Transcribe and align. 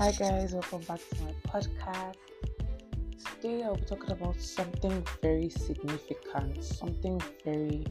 Hi, 0.00 0.12
guys, 0.12 0.54
welcome 0.54 0.80
back 0.88 0.98
to 1.10 1.24
my 1.24 1.34
podcast. 1.46 2.14
Today, 3.34 3.64
I'll 3.64 3.74
be 3.76 3.82
talking 3.82 4.12
about 4.12 4.40
something 4.40 5.06
very 5.20 5.50
significant, 5.50 6.64
something 6.64 7.20
very 7.44 7.86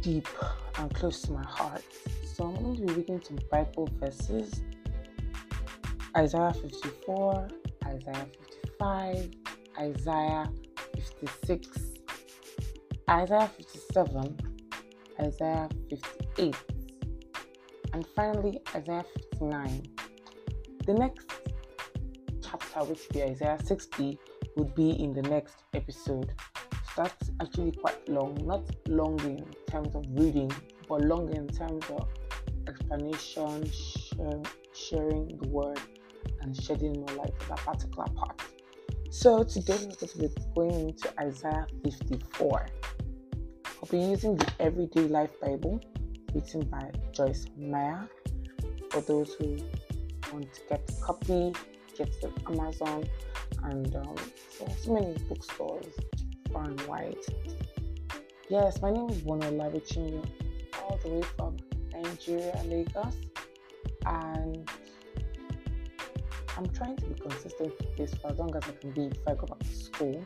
deep 0.00 0.26
and 0.78 0.92
close 0.92 1.22
to 1.22 1.32
my 1.34 1.44
heart. 1.46 1.84
So, 2.24 2.42
I'm 2.42 2.56
going 2.56 2.74
to 2.74 2.86
be 2.86 2.92
reading 2.92 3.22
some 3.24 3.38
Bible 3.52 3.88
verses 4.00 4.62
Isaiah 6.16 6.52
54, 6.60 7.48
Isaiah 7.86 8.26
55, 8.80 9.30
Isaiah 9.78 10.50
56, 10.96 11.68
Isaiah 13.08 13.50
57, 13.56 14.40
Isaiah 15.20 15.68
58, 15.88 16.56
and 17.92 18.04
finally 18.16 18.58
Isaiah 18.74 19.04
59. 19.30 20.01
The 20.86 20.94
next 20.94 21.26
chapter, 22.42 22.80
which 22.84 23.06
will 23.08 23.14
be 23.14 23.22
Isaiah 23.22 23.58
60, 23.62 24.18
would 24.56 24.74
be 24.74 24.90
in 24.90 25.12
the 25.12 25.22
next 25.22 25.62
episode. 25.74 26.32
So 26.94 27.02
that's 27.04 27.30
actually 27.40 27.72
quite 27.72 28.08
long, 28.08 28.36
not 28.44 28.64
long 28.88 29.18
in 29.20 29.44
terms 29.70 29.94
of 29.94 30.04
reading, 30.10 30.50
but 30.88 31.02
long 31.02 31.32
in 31.34 31.46
terms 31.46 31.84
of 31.90 32.08
explanation, 32.66 33.70
share, 33.70 34.42
sharing 34.74 35.28
the 35.38 35.48
word, 35.48 35.80
and 36.40 36.60
shedding 36.60 36.94
more 36.94 37.16
light 37.16 37.34
on 37.42 37.48
that 37.50 37.58
particular 37.58 38.08
part. 38.16 38.42
So 39.10 39.44
today 39.44 39.74
we're 39.74 39.94
going 39.94 40.34
to 40.34 40.40
going 40.54 40.88
into 40.88 41.20
Isaiah 41.20 41.66
54. 41.84 42.66
I'll 43.66 43.88
be 43.88 43.98
using 43.98 44.36
the 44.36 44.50
Everyday 44.58 45.02
Life 45.02 45.38
Bible 45.40 45.80
written 46.34 46.62
by 46.62 46.90
Joyce 47.12 47.46
Meyer 47.56 48.08
for 48.90 49.00
those 49.02 49.34
who 49.34 49.58
want 50.32 50.52
to 50.52 50.60
get 50.68 50.88
a 50.88 51.04
copy, 51.04 51.52
get 51.96 52.08
it 52.08 52.32
on 52.46 52.58
Amazon, 52.58 53.04
and 53.64 53.94
um, 53.96 54.16
so, 54.50 54.66
so 54.80 54.92
many 54.92 55.14
bookstores 55.28 55.86
far 56.52 56.64
and 56.64 56.80
wide. 56.82 57.16
Yes, 58.48 58.80
my 58.82 58.90
name 58.90 59.08
is 59.10 59.18
Bono 59.18 59.50
Labichinyo, 59.50 60.24
all 60.82 60.98
the 61.02 61.08
way 61.08 61.22
from 61.36 61.56
Nigeria, 61.92 62.60
Lagos, 62.66 63.16
and 64.06 64.68
I'm 66.56 66.68
trying 66.70 66.96
to 66.96 67.06
be 67.06 67.14
consistent 67.20 67.72
with 67.78 67.96
this 67.96 68.14
for 68.14 68.30
as 68.30 68.38
long 68.38 68.54
as 68.56 68.62
I 68.64 68.72
can 68.72 68.90
be 68.90 69.08
before 69.08 69.32
I 69.32 69.36
go 69.36 69.46
back 69.46 69.58
to 69.60 69.74
school. 69.74 70.24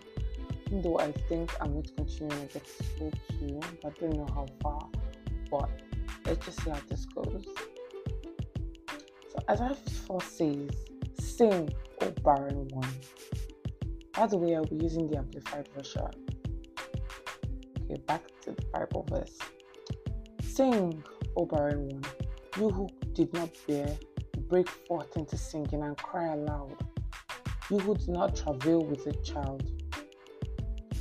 Even 0.67 0.83
though 0.83 0.99
I 0.99 1.13
think 1.29 1.53
I'm 1.61 1.73
going 1.73 1.85
to 1.85 1.93
continue 1.93 2.37
to 2.37 2.53
get 2.53 2.65
to 2.65 2.83
school 2.85 3.13
too, 3.39 3.61
but 3.83 3.93
I 3.97 4.01
don't 4.01 4.17
know 4.17 4.27
how 4.35 4.47
far. 4.61 4.89
But 5.49 5.71
let's 6.25 6.45
just 6.45 6.63
see 6.63 6.71
how 6.71 6.81
this 6.89 7.07
goes. 7.07 7.47
Isaiah 9.49 9.75
54 9.75 10.23
says, 10.23 10.71
Sing, 11.21 11.73
O 12.01 12.11
barren 12.25 12.67
one. 12.69 12.89
By 14.13 14.27
the 14.27 14.37
way, 14.37 14.57
I'll 14.57 14.65
be 14.65 14.77
using 14.77 15.07
the 15.07 15.19
amplified 15.19 15.69
version. 15.73 16.09
Okay, 17.85 18.01
back 18.09 18.23
to 18.43 18.51
the 18.51 18.63
Bible 18.73 19.07
verse. 19.09 19.39
Sing, 20.43 21.01
O 21.37 21.47
barren 21.47 21.89
one, 21.89 22.05
you 22.59 22.71
who 22.71 22.89
did 23.13 23.33
not 23.35 23.51
bear, 23.69 23.97
break 24.49 24.69
forth 24.69 25.17
into 25.17 25.37
singing 25.37 25.83
and 25.83 25.97
cry 25.97 26.35
aloud. 26.35 26.75
You 27.71 27.79
who 27.79 27.95
did 27.95 28.09
not 28.09 28.35
travail 28.35 28.85
with 28.85 29.07
a 29.07 29.13
child, 29.23 29.71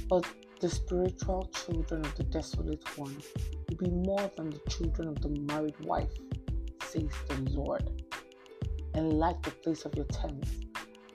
but 0.08 0.24
the 0.62 0.70
spiritual 0.70 1.50
children 1.66 2.06
of 2.06 2.16
the 2.16 2.24
desolate 2.24 2.84
one 2.96 3.16
will 3.70 3.78
be 3.78 3.90
more 3.90 4.30
than 4.38 4.52
the 4.52 4.62
children 4.70 5.08
of 5.08 5.20
the 5.22 5.30
married 5.52 5.80
wife, 5.84 6.14
says 6.84 7.10
the 7.28 7.50
Lord. 7.52 8.05
Enlarge 8.96 9.42
the 9.44 9.52
place 9.52 9.84
of 9.84 9.94
your 9.96 10.06
tents, 10.06 10.52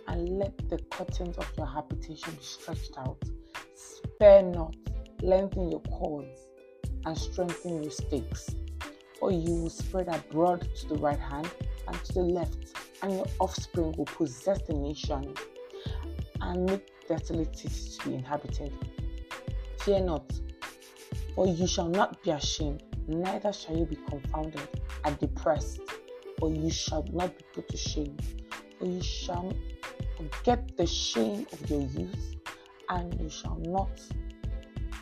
and 0.06 0.38
let 0.38 0.56
the 0.68 0.78
curtains 0.90 1.36
of 1.38 1.50
your 1.56 1.66
habitation 1.66 2.34
be 2.34 2.42
stretched 2.42 2.98
out. 2.98 3.22
Spare 3.74 4.42
not, 4.42 4.76
lengthen 5.22 5.70
your 5.70 5.80
cords, 5.80 6.40
and 7.06 7.16
strengthen 7.16 7.82
your 7.82 7.90
stakes. 7.90 8.54
Or 9.22 9.32
you 9.32 9.62
will 9.62 9.70
spread 9.70 10.08
abroad 10.08 10.68
to 10.76 10.88
the 10.88 10.96
right 10.96 11.18
hand 11.18 11.50
and 11.88 12.04
to 12.04 12.12
the 12.12 12.22
left, 12.22 12.74
and 13.02 13.12
your 13.14 13.26
offspring 13.38 13.92
will 13.96 14.04
possess 14.04 14.60
the 14.62 14.74
nation 14.74 15.34
and 16.42 16.66
make 16.66 16.86
desolate 17.08 17.56
cities 17.56 17.96
to 17.98 18.08
be 18.08 18.14
inhabited. 18.16 18.72
Fear 19.78 20.00
not, 20.00 20.30
for 21.34 21.46
you 21.46 21.66
shall 21.66 21.88
not 21.88 22.22
be 22.22 22.30
ashamed, 22.30 22.82
neither 23.08 23.52
shall 23.52 23.76
you 23.76 23.86
be 23.86 23.96
confounded 23.96 24.68
and 25.04 25.18
depressed, 25.18 25.80
for 26.40 26.50
you 26.50 26.70
shall 26.70 27.04
not 27.12 27.36
be 27.36 27.44
put 27.54 27.68
to 27.68 27.76
shame, 27.76 28.16
for 28.78 28.86
you 28.86 29.02
shall 29.02 29.54
forget 30.16 30.76
the 30.78 30.86
shame 30.86 31.46
of 31.52 31.70
your 31.70 31.82
youth, 31.82 32.36
and 32.88 33.20
you 33.20 33.28
shall 33.28 33.58
not 33.66 34.00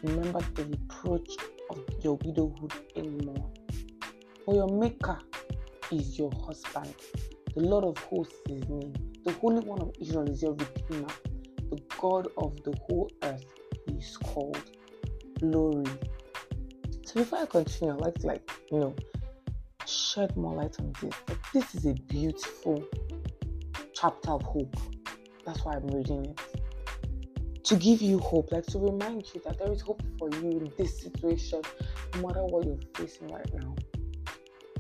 remember 0.03 0.41
the 0.55 0.65
reproach 0.65 1.31
of 1.71 1.81
your 2.03 2.19
widowhood 2.25 2.73
anymore. 2.97 3.51
For 4.45 4.55
your 4.55 4.69
Maker 4.69 5.19
is 5.93 6.19
your 6.19 6.33
husband, 6.45 6.95
the 7.55 7.61
Lord 7.63 7.85
of 7.85 7.97
hosts 8.05 8.35
is 8.49 8.57
his 8.57 8.69
name, 8.69 8.95
the 9.25 9.33
Holy 9.35 9.61
One 9.61 9.81
of 9.81 9.93
Israel 10.01 10.29
is 10.29 10.43
your 10.43 10.55
Redeemer, 10.55 11.09
the 11.71 11.81
God 12.01 12.29
of 12.37 12.57
the 12.65 12.75
whole 12.89 13.11
earth 13.23 13.45
is 13.87 14.17
called 14.17 14.63
glory. 15.39 15.87
So 17.05 17.15
before 17.15 17.39
I 17.41 17.47
continue, 17.47 17.95
I'd 17.95 18.01
like 18.01 18.15
to 18.19 18.27
like, 18.27 18.51
you 18.73 18.81
know, 18.81 18.97
shed 19.89 20.37
more 20.37 20.55
light 20.55 20.77
on 20.79 20.93
this. 21.01 21.15
Like, 21.29 21.53
this 21.53 21.75
is 21.75 21.87
a 21.87 21.95
beautiful 21.95 22.85
chapter 23.93 24.31
of 24.31 24.43
hope. 24.43 24.77
That's 25.45 25.65
why 25.65 25.75
I'm 25.75 25.87
reading 25.89 26.27
it. 26.27 27.65
To 27.65 27.77
give 27.77 28.01
you 28.01 28.19
hope, 28.19 28.51
like 28.53 28.67
to 28.67 28.79
remind 28.79 29.27
you 29.35 29.43
that 29.45 29.59
there 29.59 29.73
is 29.73 29.81
hope 29.81 30.03
for 30.19 30.31
you 30.31 30.51
in 30.51 30.73
this 30.79 31.01
situation, 31.01 31.63
no 32.15 32.29
matter 32.29 32.45
what 32.45 32.65
you're 32.65 32.79
facing 32.95 33.29
right 33.29 33.55
now. 33.55 33.75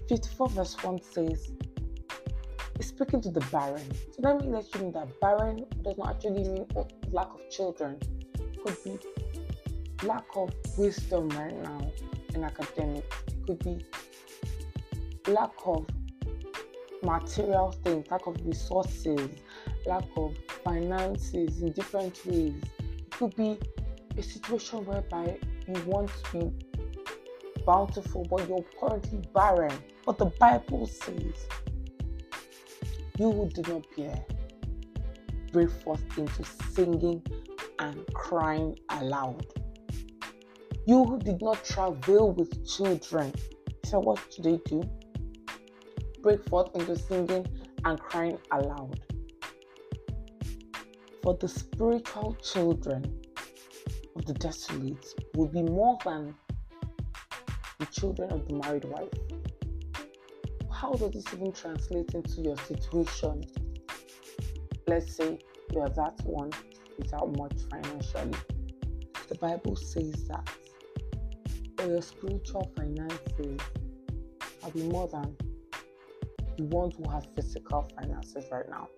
54 0.09 0.49
verse 0.51 0.77
1 0.83 1.03
says, 1.03 1.53
speaking 2.81 3.21
to 3.21 3.31
the 3.31 3.41
barren. 3.53 3.85
So 4.13 4.23
let 4.23 4.41
me 4.41 4.49
let 4.49 4.75
you 4.75 4.83
know 4.83 4.91
that 4.93 5.21
barren 5.21 5.67
does 5.83 5.99
not 5.99 6.11
actually 6.11 6.45
mean 6.45 6.67
lack 7.11 7.29
of 7.29 7.41
children. 7.51 7.99
It 8.39 8.65
could 8.65 8.77
be 8.85 10.07
lack 10.07 10.25
of 10.37 10.53
wisdom 10.77 11.29
right 11.31 11.57
now 11.63 11.93
in 12.35 12.45
academics. 12.45 13.17
It 13.27 13.47
could 13.47 13.59
be 13.65 13.85
lack 15.29 15.53
of 15.65 15.87
material 17.03 17.73
things, 17.85 18.07
lack 18.11 18.27
of 18.27 18.37
resources, 18.45 19.31
lack 19.87 20.05
of 20.17 20.37
finances 20.65 21.63
in 21.63 21.73
different 21.73 22.25
ways. 22.27 22.55
It 22.81 23.11
could 23.11 23.35
be 23.37 23.59
a 24.17 24.23
situation 24.23 24.85
whereby 24.85 25.39
you 25.67 25.83
want 25.85 26.11
to 26.33 26.39
be 26.39 26.53
bountiful, 27.65 28.27
but 28.31 28.49
you're 28.49 28.65
currently 28.81 29.21
barren. 29.35 29.77
But 30.05 30.19
the 30.19 30.27
Bible 30.27 30.87
says, 30.87 31.47
You 33.19 33.33
who 33.33 33.49
do 33.51 33.63
not 33.73 33.85
bear, 33.97 34.25
break 35.53 35.71
forth 35.71 36.03
into 36.17 36.45
singing 36.73 37.23
and 37.79 38.05
crying 38.15 38.79
aloud. 38.89 39.47
You 40.87 41.05
who 41.05 41.19
did 41.19 41.43
not 41.43 41.63
travail 41.65 42.33
with 42.33 42.67
children, 42.67 43.33
so 43.85 44.01
what 44.01 44.19
should 44.33 44.45
they 44.45 44.57
do? 44.65 44.83
Break 46.23 46.45
forth 46.49 46.75
into 46.75 46.97
singing 46.97 47.47
and 47.85 47.99
crying 48.01 48.39
aloud. 48.51 49.01
For 51.23 51.35
the 51.35 51.49
spiritual 51.49 52.35
children 52.43 53.21
of 54.17 54.25
the 54.25 54.35
desolate 54.35 55.07
will 55.35 55.47
be 55.47 55.63
more 55.63 55.99
than 56.05 56.35
the 57.79 57.87
children 57.87 58.33
of 58.33 58.49
the 58.49 58.55
married 58.55 58.85
wife. 58.85 59.09
How 60.73 60.93
does 60.93 61.11
this 61.13 61.35
even 61.35 61.53
translate 61.53 62.15
into 62.15 62.41
your 62.41 62.57
situation? 62.57 63.45
Let's 64.87 65.15
say 65.15 65.39
you 65.73 65.81
are 65.81 65.89
that 65.91 66.21
one 66.25 66.51
without 66.99 67.37
much 67.37 67.55
financially. 67.71 68.39
The 69.29 69.35
Bible 69.37 69.77
says 69.77 70.25
that 70.29 70.49
for 71.77 71.87
your 71.87 72.03
spiritual 72.03 72.73
finances 72.77 73.61
will 74.63 74.71
be 74.75 74.83
more 74.85 75.09
than 75.09 75.37
the 76.59 76.65
ones 76.65 76.95
who 76.97 77.09
have 77.11 77.27
physical 77.35 77.89
finances 77.97 78.45
right 78.51 78.69
now. 78.69 78.89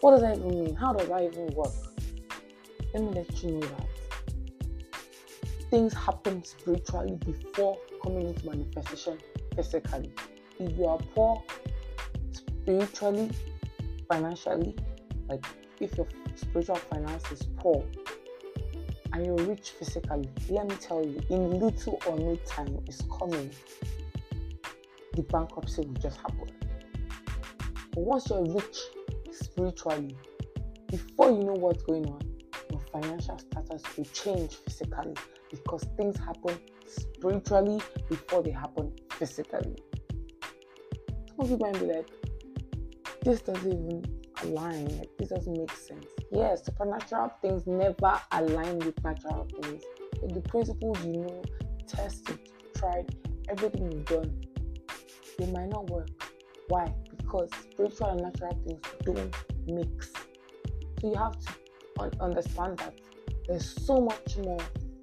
What 0.00 0.10
does 0.12 0.20
that 0.20 0.38
even 0.38 0.64
mean? 0.64 0.74
How 0.74 0.92
does 0.92 1.08
that 1.08 1.22
even 1.22 1.46
work? 1.54 1.72
Let 2.92 3.02
me 3.02 3.10
let 3.10 3.42
you 3.42 3.52
know 3.52 3.60
that 3.60 3.86
things 5.70 5.94
happen 5.94 6.44
spiritually 6.44 7.18
before 7.24 7.78
coming 8.02 8.28
into 8.28 8.46
manifestation 8.46 9.18
physically. 9.54 10.12
If 10.58 10.76
you 10.76 10.86
are 10.86 10.98
poor 11.14 11.42
spiritually, 12.32 13.30
financially, 14.10 14.76
like 15.28 15.44
if 15.80 15.96
your 15.96 16.08
spiritual 16.34 16.76
finance 16.76 17.30
is 17.30 17.42
poor 17.56 17.84
and 19.12 19.26
you're 19.26 19.46
rich 19.46 19.70
physically, 19.78 20.28
let 20.48 20.66
me 20.66 20.74
tell 20.76 21.04
you, 21.04 21.20
in 21.30 21.60
little 21.60 22.00
or 22.06 22.18
no 22.18 22.36
time 22.46 22.78
is 22.88 23.02
coming, 23.18 23.50
the 25.14 25.22
bankruptcy 25.22 25.82
will 25.82 25.94
just 25.94 26.16
happen. 26.18 26.47
But 27.98 28.06
once 28.06 28.30
you're 28.30 28.44
rich 28.44 28.78
spiritually, 29.32 30.16
before 30.86 31.32
you 31.32 31.42
know 31.42 31.54
what's 31.54 31.82
going 31.82 32.06
on, 32.06 32.20
your 32.70 32.80
financial 32.92 33.36
status 33.36 33.82
will 33.96 34.04
change 34.04 34.54
physically 34.54 35.14
because 35.50 35.82
things 35.96 36.16
happen 36.16 36.56
spiritually 36.86 37.80
before 38.08 38.44
they 38.44 38.52
happen 38.52 38.92
physically. 39.10 39.74
Some 41.36 41.48
people 41.48 41.58
might 41.58 41.80
be 41.80 41.86
like, 41.86 42.08
this 43.22 43.42
doesn't 43.42 43.66
even 43.66 44.04
align, 44.44 44.96
like 44.98 45.10
this 45.18 45.30
doesn't 45.30 45.58
make 45.58 45.72
sense. 45.72 46.06
Yes, 46.30 46.66
supernatural 46.66 47.32
things 47.42 47.66
never 47.66 48.20
align 48.30 48.78
with 48.78 49.02
natural 49.02 49.48
things. 49.60 49.82
But 50.20 50.34
the 50.34 50.42
principles 50.42 51.04
you 51.04 51.14
know, 51.14 51.42
tested, 51.88 52.38
tried, 52.76 53.12
everything 53.48 53.90
you've 53.90 54.04
done, 54.04 54.40
they 55.36 55.46
might 55.46 55.70
not 55.70 55.90
work. 55.90 56.10
Why? 56.68 56.94
Because 57.28 57.50
spiritual 57.72 58.06
and 58.06 58.22
natural 58.22 58.58
things 58.64 58.80
don't 59.02 59.34
mix. 59.66 60.10
So 60.98 61.10
you 61.10 61.14
have 61.14 61.38
to 61.38 61.52
un- 62.00 62.12
understand 62.20 62.78
that 62.78 62.94
there's 63.46 63.84
so 63.84 64.00
much 64.00 64.38
more 64.38 64.58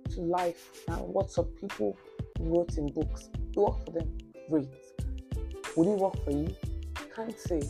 to 0.09 0.21
life 0.21 0.71
than 0.87 0.97
what 0.97 1.29
some 1.29 1.45
people 1.45 1.95
wrote 2.39 2.75
in 2.79 2.87
books. 2.93 3.29
It 3.35 3.55
worked 3.55 3.85
for 3.85 3.91
them, 3.91 4.17
great. 4.49 4.67
Would 5.75 5.87
it 5.87 5.99
work 5.99 6.23
for 6.23 6.31
you? 6.31 6.55
Can't 7.15 7.39
say. 7.39 7.61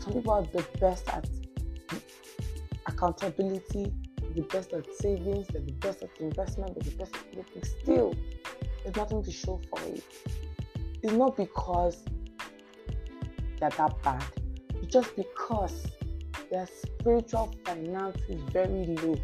Some 0.00 0.12
people 0.12 0.32
are 0.34 0.42
the 0.42 0.62
best 0.78 1.08
at 1.08 1.26
accountability, 2.86 3.90
the 4.34 4.42
best 4.42 4.74
at 4.74 4.94
savings, 4.96 5.46
they're 5.48 5.62
the 5.62 5.72
best 5.72 6.02
at 6.02 6.10
investment, 6.20 6.74
they're 6.74 6.92
the 6.92 6.98
best 6.98 7.14
at 7.14 7.38
everything. 7.38 7.64
Still, 7.80 8.14
there's 8.82 8.96
nothing 8.96 9.22
to 9.22 9.32
show 9.32 9.62
for 9.70 9.80
it. 9.84 10.04
It's 11.02 11.14
not 11.14 11.38
because 11.38 12.04
that 13.60 14.02
bad, 14.02 14.24
it's 14.74 14.92
just 14.92 15.14
because 15.16 15.86
their 16.50 16.66
spiritual 16.66 17.54
finance 17.64 18.20
is 18.28 18.40
very 18.52 18.86
low. 18.86 19.16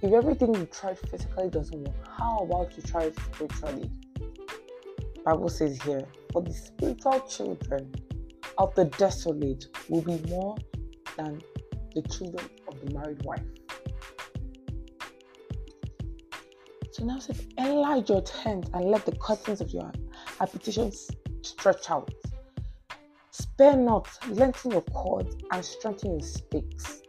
If 0.00 0.12
everything 0.12 0.54
you 0.54 0.66
tried 0.66 0.98
physically 0.98 1.48
doesn't 1.50 1.78
work, 1.78 1.96
how 2.16 2.38
about 2.38 2.76
you 2.76 2.82
try 2.82 3.04
it 3.04 3.16
spiritually? 3.18 3.90
Bible 5.24 5.48
says 5.48 5.80
here, 5.82 6.06
for 6.32 6.42
the 6.42 6.52
spiritual 6.52 7.20
children 7.28 7.92
of 8.58 8.74
the 8.74 8.84
desolate 8.96 9.66
will 9.88 10.02
be 10.02 10.18
more 10.28 10.56
than 11.16 11.42
the 11.94 12.02
children 12.02 12.48
of 12.68 12.80
the 12.80 12.94
married 12.94 13.22
wife. 13.24 13.42
So 16.92 17.04
now 17.04 17.18
says, 17.18 17.46
enlarge 17.56 18.08
your 18.08 18.22
tent 18.22 18.70
and 18.74 18.84
let 18.86 19.04
the 19.06 19.12
curtains 19.12 19.60
of 19.60 19.70
your 19.70 19.92
habitation 20.38 20.92
stretch 21.42 21.90
out. 21.90 22.12
Spare 23.58 23.76
not, 23.76 24.08
lengthen 24.28 24.70
your 24.70 24.82
cords 24.82 25.34
and 25.50 25.64
strengthen 25.64 26.12
your 26.12 26.20
stakes. 26.20 27.02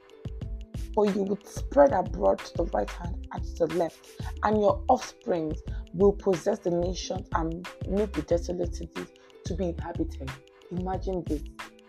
For 0.96 1.06
you 1.06 1.22
would 1.22 1.46
spread 1.46 1.92
abroad 1.92 2.40
to 2.40 2.54
the 2.58 2.64
right 2.74 2.90
hand 2.90 3.28
and 3.32 3.44
to 3.58 3.68
the 3.68 3.76
left, 3.76 4.20
and 4.42 4.60
your 4.60 4.84
offspring 4.88 5.56
will 5.94 6.14
possess 6.14 6.58
the 6.58 6.72
nations 6.72 7.28
and 7.36 7.68
make 7.88 8.14
the 8.14 8.24
desolate 8.24 8.76
cities 8.76 9.06
to 9.46 9.54
be 9.54 9.66
inhabited. 9.66 10.32
Imagine 10.72 11.24
this. 11.28 11.44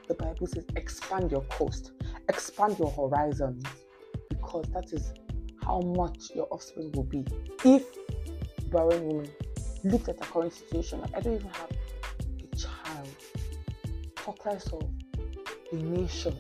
The 0.09 0.15
Bible 0.15 0.47
says, 0.47 0.67
expand 0.77 1.31
your 1.31 1.45
coast, 1.45 1.93
expand 2.29 2.79
your 2.79 2.91
horizons, 2.91 3.65
because 4.29 4.67
that 4.75 4.93
is 4.93 5.15
how 5.65 5.81
much 5.81 6.33
your 6.35 6.47
offspring 6.51 6.93
will 6.93 7.05
be. 7.05 7.25
If 7.65 7.87
barren 8.71 9.07
woman 9.07 9.31
looked 9.85 10.11
at 10.11 10.19
the 10.19 10.25
current 10.27 10.53
situation, 10.53 11.01
like 11.01 11.17
I 11.17 11.21
don't 11.21 11.37
even 11.37 11.49
have 11.49 11.71
less 14.45 14.73
of 14.73 14.83
a 15.73 15.77
nation. 15.77 16.37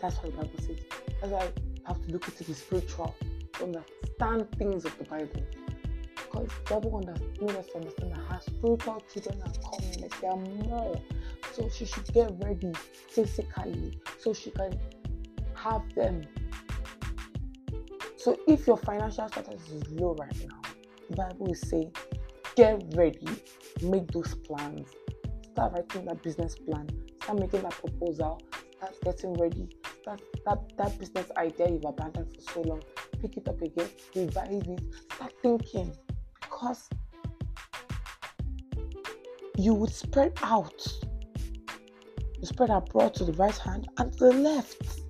That's 0.00 0.16
what 0.16 0.32
the 0.32 0.38
Bible 0.38 0.50
says. 0.58 0.78
That's 1.20 1.32
why 1.32 1.48
I 1.86 1.88
have 1.88 2.06
to 2.06 2.12
look 2.12 2.26
into 2.28 2.44
the 2.44 2.54
spiritual 2.54 3.14
to 3.54 3.64
understand 3.64 4.48
things 4.58 4.84
of 4.84 4.96
the 4.98 5.04
Bible. 5.04 5.42
Because 6.14 6.48
the 6.48 6.74
Bible 6.74 7.00
made 7.40 7.56
us 7.56 7.66
understand 7.74 8.12
that 8.12 8.20
her 8.20 8.40
spiritual 8.40 9.02
children 9.12 9.42
are 9.42 9.70
coming, 9.70 10.00
like 10.00 10.20
there 10.20 10.30
are 10.30 10.36
more. 10.36 11.00
So 11.52 11.68
she 11.68 11.84
should 11.84 12.06
get 12.14 12.32
ready 12.38 12.72
physically 13.08 13.98
so 14.18 14.32
she 14.32 14.50
can 14.50 14.78
have 15.54 15.82
them. 15.94 16.22
So 18.16 18.38
if 18.46 18.66
your 18.66 18.76
financial 18.76 19.28
status 19.28 19.68
is 19.70 19.90
low 19.90 20.14
right 20.14 20.48
now, 20.48 20.60
the 21.08 21.16
Bible 21.16 21.50
is 21.50 21.60
saying, 21.60 21.92
get 22.54 22.82
ready, 22.94 23.28
make 23.82 24.10
those 24.12 24.34
plans, 24.34 24.88
start 25.52 25.72
writing 25.72 26.04
that 26.06 26.22
business 26.22 26.54
plan, 26.56 26.88
start 27.22 27.38
making 27.38 27.62
that 27.62 27.72
proposal, 27.72 28.40
start 28.76 28.94
getting 29.02 29.34
ready, 29.34 29.68
start 30.00 30.22
that, 30.46 30.58
that 30.76 30.98
business 30.98 31.30
idea 31.36 31.70
you've 31.70 31.84
abandoned 31.84 32.32
for 32.34 32.52
so 32.52 32.60
long, 32.62 32.82
pick 33.20 33.36
it 33.36 33.48
up 33.48 33.60
again, 33.60 33.88
revise 34.14 34.62
it, 34.66 34.82
start 35.12 35.32
thinking 35.42 35.92
because 36.40 36.88
you 39.56 39.74
would 39.74 39.92
spread 39.92 40.32
out. 40.42 40.86
You 42.38 42.46
spread 42.46 42.70
abroad 42.70 43.14
to 43.16 43.24
the 43.24 43.34
right 43.34 43.56
hand 43.58 43.88
and 43.98 44.12
to 44.14 44.18
the 44.26 44.32
left. 44.32 45.00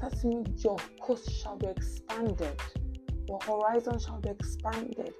That 0.00 0.24
means 0.24 0.64
your 0.64 0.78
coast 1.00 1.30
shall 1.30 1.56
be 1.56 1.66
expanded, 1.66 2.58
your 3.28 3.38
horizon 3.42 3.98
shall 3.98 4.20
be 4.20 4.30
expanded. 4.30 5.12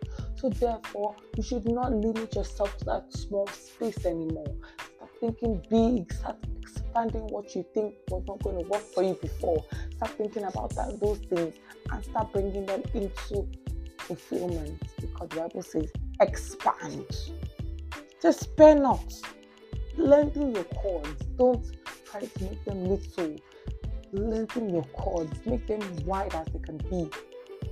So, 0.44 0.50
therefore, 0.50 1.17
you 1.38 1.43
should 1.43 1.67
not 1.67 1.91
limit 1.94 2.35
yourself 2.35 2.76
to 2.76 2.85
that 2.85 3.11
small 3.14 3.46
space 3.46 4.05
anymore. 4.05 4.55
Start 4.96 5.11
thinking 5.19 5.62
big, 5.70 6.12
start 6.12 6.37
expanding 6.61 7.26
what 7.29 7.55
you 7.55 7.64
think 7.73 7.94
was 8.11 8.25
not 8.29 8.43
going 8.43 8.62
to 8.62 8.69
work 8.69 8.82
for 8.82 9.02
you 9.02 9.14
before. 9.14 9.64
Start 9.96 10.11
thinking 10.19 10.44
about 10.44 10.75
that, 10.75 11.00
those 11.00 11.17
things 11.31 11.55
and 11.91 12.05
start 12.05 12.31
bringing 12.35 12.67
them 12.67 12.82
into 12.93 13.49
fulfillment 13.96 14.82
because 15.00 15.31
the 15.31 15.37
Bible 15.37 15.62
says, 15.62 15.91
expand. 16.20 17.06
Just 18.20 18.41
spare 18.41 18.75
not. 18.75 19.14
Lengthen 19.96 20.55
your 20.55 20.64
cords. 20.64 21.25
Don't 21.38 21.64
try 22.05 22.20
to 22.20 22.44
make 22.44 22.62
them 22.67 22.85
little. 22.85 23.35
Lengthen 24.12 24.69
your 24.69 24.85
cords. 24.93 25.46
Make 25.46 25.67
them 25.67 25.81
wide 26.05 26.35
as 26.35 26.46
they 26.49 26.58
can 26.58 26.76
be. 26.91 27.08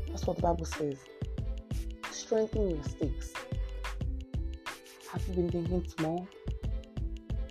That's 0.08 0.26
what 0.26 0.36
the 0.36 0.42
Bible 0.42 0.64
says. 0.64 0.96
Strengthen 2.12 2.70
your 2.70 2.82
stakes. 2.84 3.32
Have 5.10 5.26
you 5.28 5.34
been 5.34 5.50
thinking 5.50 5.88
small? 5.96 6.28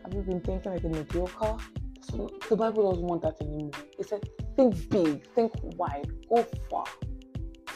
Have 0.04 0.14
you 0.14 0.22
been 0.22 0.40
thinking 0.42 0.72
like 0.72 0.84
a 0.84 0.88
mediocre? 0.88 1.58
So 2.02 2.30
the 2.48 2.56
Bible 2.56 2.92
doesn't 2.92 3.06
want 3.06 3.22
that 3.24 3.42
anymore. 3.42 3.72
It 3.98 4.08
said, 4.08 4.28
think 4.56 4.90
big, 4.90 5.28
think 5.34 5.52
wide, 5.78 6.12
go 6.30 6.44
far. 6.70 6.86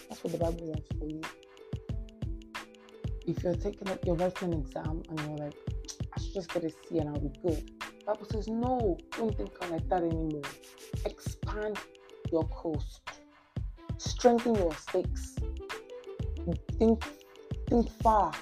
That's 0.10 0.24
what 0.24 0.34
the 0.34 0.40
Bible 0.40 0.68
wants 0.68 0.88
for 1.00 1.08
you. 1.08 1.22
If 3.28 3.44
you're 3.44 3.56
taking 3.56 3.90
up, 3.90 4.06
you're 4.06 4.16
writing 4.16 4.54
an 4.54 4.60
exam 4.60 5.02
and 5.10 5.20
you're 5.20 5.38
like, 5.38 5.56
I 6.16 6.20
should 6.22 6.34
just 6.34 6.54
get 6.54 6.64
a 6.64 6.70
C 6.70 7.00
and 7.00 7.10
I'll 7.10 7.20
be 7.20 7.32
good. 7.42 7.72
The 8.00 8.06
Bible 8.06 8.28
says, 8.32 8.48
no, 8.48 8.98
don't 9.18 9.36
think 9.36 9.50
like 9.72 9.90
that 9.90 10.04
anymore. 10.04 10.42
Expand 11.06 11.80
your 12.32 12.44
coast. 12.50 13.02
Strengthen 13.98 14.56
your 14.56 14.74
stakes. 14.76 15.35
Think, 16.80 17.04
think 17.68 17.90
far. 18.02 18.34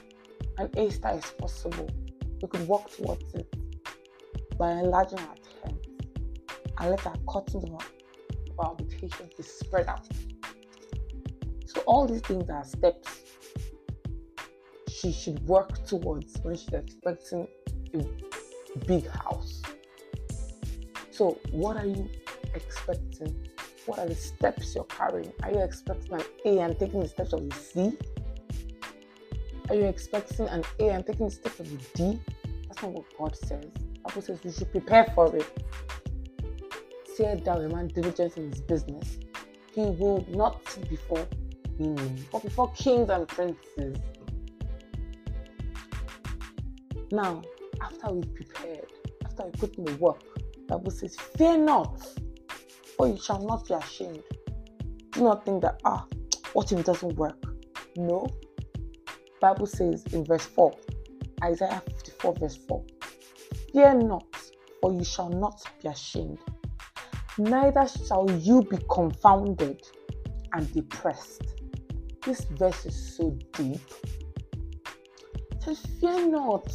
And 0.57 0.75
A 0.77 0.91
star 0.91 1.17
is 1.17 1.25
possible. 1.37 1.89
We 2.41 2.47
could 2.47 2.67
walk 2.67 2.91
towards 2.91 3.33
it 3.33 3.55
by 4.57 4.71
enlarging 4.71 5.19
our 5.19 5.35
tent 5.63 5.87
and 6.79 6.89
let 6.89 7.05
our 7.07 7.15
curtains 7.27 7.63
of 7.63 7.73
our, 7.73 7.79
of 8.51 8.59
our 8.59 8.69
habitation 8.69 9.29
be 9.35 9.43
spread 9.43 9.87
out. 9.87 10.07
So 11.65 11.81
all 11.85 12.05
these 12.05 12.21
things 12.21 12.49
are 12.49 12.63
steps 12.63 13.23
she 15.03 15.11
should 15.11 15.45
work 15.47 15.85
towards 15.85 16.37
when 16.43 16.55
she's 16.55 16.73
expecting 16.73 17.47
a 17.93 18.05
big 18.85 19.07
house. 19.07 19.61
So 21.11 21.37
what 21.51 21.77
are 21.77 21.85
you 21.85 22.09
expecting? 22.55 23.47
What 23.85 23.99
are 23.99 24.07
the 24.07 24.15
steps 24.15 24.75
you're 24.75 24.85
carrying? 24.85 25.33
Are 25.43 25.51
you 25.51 25.59
expecting 25.59 26.13
an 26.13 26.23
A 26.45 26.59
and 26.59 26.79
taking 26.79 27.01
the 27.01 27.09
steps 27.09 27.33
of 27.33 27.41
a 27.41 27.53
C? 27.53 27.97
Are 29.70 29.75
you 29.75 29.86
expecting 29.86 30.48
an 30.50 30.63
A 30.79 30.89
and 30.89 31.05
taking 31.05 31.27
the 31.27 31.32
steps 31.32 31.60
of 31.60 31.72
a 31.72 31.77
D? 31.96 32.20
That's 32.67 32.82
not 32.82 32.91
what 32.91 33.05
God 33.17 33.36
says. 33.36 33.65
Bible 34.03 34.22
says 34.22 34.39
you 34.43 34.51
should 34.51 34.72
prepare 34.72 35.12
for 35.15 35.34
it. 35.36 35.46
Tear 37.15 37.38
down 37.38 37.63
a 37.63 37.70
man 37.70 37.88
diligent 37.88 38.38
in 38.38 38.51
his 38.51 38.62
business. 38.62 39.20
He 39.74 39.82
will 39.82 40.25
not 40.29 40.67
sit 40.67 40.89
before 40.89 41.25
women, 41.77 42.25
but 42.32 42.43
before 42.43 42.72
kings 42.74 43.10
and 43.10 43.27
princes. 43.27 43.98
Now, 47.12 47.41
after 47.82 48.12
we've 48.12 48.36
prepared, 48.36 48.91
after 49.25 49.46
we 49.46 49.51
put 49.51 49.77
in 49.77 49.86
the 49.86 49.96
work, 49.96 50.22
Bible 50.67 50.91
says, 50.91 51.15
Fear 51.38 51.60
not, 51.60 52.05
for 52.98 53.08
you 53.08 53.17
shall 53.17 53.41
not 53.46 53.67
be 53.67 53.75
ashamed. 53.75 54.24
Do 55.12 55.24
not 55.24 55.46
think 55.46 55.62
that 55.62 55.79
ah, 55.86 56.05
what 56.53 56.72
if 56.72 56.79
it 56.79 56.86
doesn't 56.86 57.15
work? 57.15 57.41
No. 57.96 58.27
Bible 59.43 59.65
says 59.65 60.05
in 60.13 60.23
verse 60.23 60.45
4, 60.45 60.73
Isaiah 61.43 61.81
54, 61.85 62.35
verse 62.39 62.55
4. 62.65 62.81
Fear 63.73 63.95
not, 63.95 64.25
for 64.79 64.93
you 64.93 65.03
shall 65.03 65.27
not 65.27 65.62
be 65.81 65.89
ashamed, 65.89 66.38
neither 67.38 67.85
shall 67.85 68.31
you 68.39 68.62
be 68.63 68.77
confounded 68.89 69.81
and 70.53 70.73
depressed. 70.73 71.59
This 72.25 72.45
verse 72.57 72.85
is 72.85 73.17
so 73.17 73.31
deep. 73.51 73.81
It 75.51 75.62
says, 75.62 75.85
Fear 76.00 76.29
not, 76.29 76.73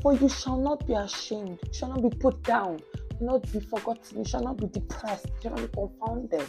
for 0.00 0.14
you 0.14 0.30
shall 0.30 0.56
not 0.56 0.86
be 0.86 0.94
ashamed, 0.94 1.58
you 1.62 1.74
shall 1.74 1.90
not 1.90 2.10
be 2.10 2.16
put 2.16 2.42
down, 2.42 2.78
you 2.94 3.18
shall 3.18 3.26
not 3.26 3.52
be 3.52 3.60
forgotten, 3.60 4.18
you 4.20 4.24
shall 4.24 4.42
not 4.42 4.56
be 4.56 4.66
depressed, 4.68 5.26
you 5.26 5.42
shall 5.42 5.50
not 5.50 5.60
be 5.60 5.76
confounded. 5.76 6.46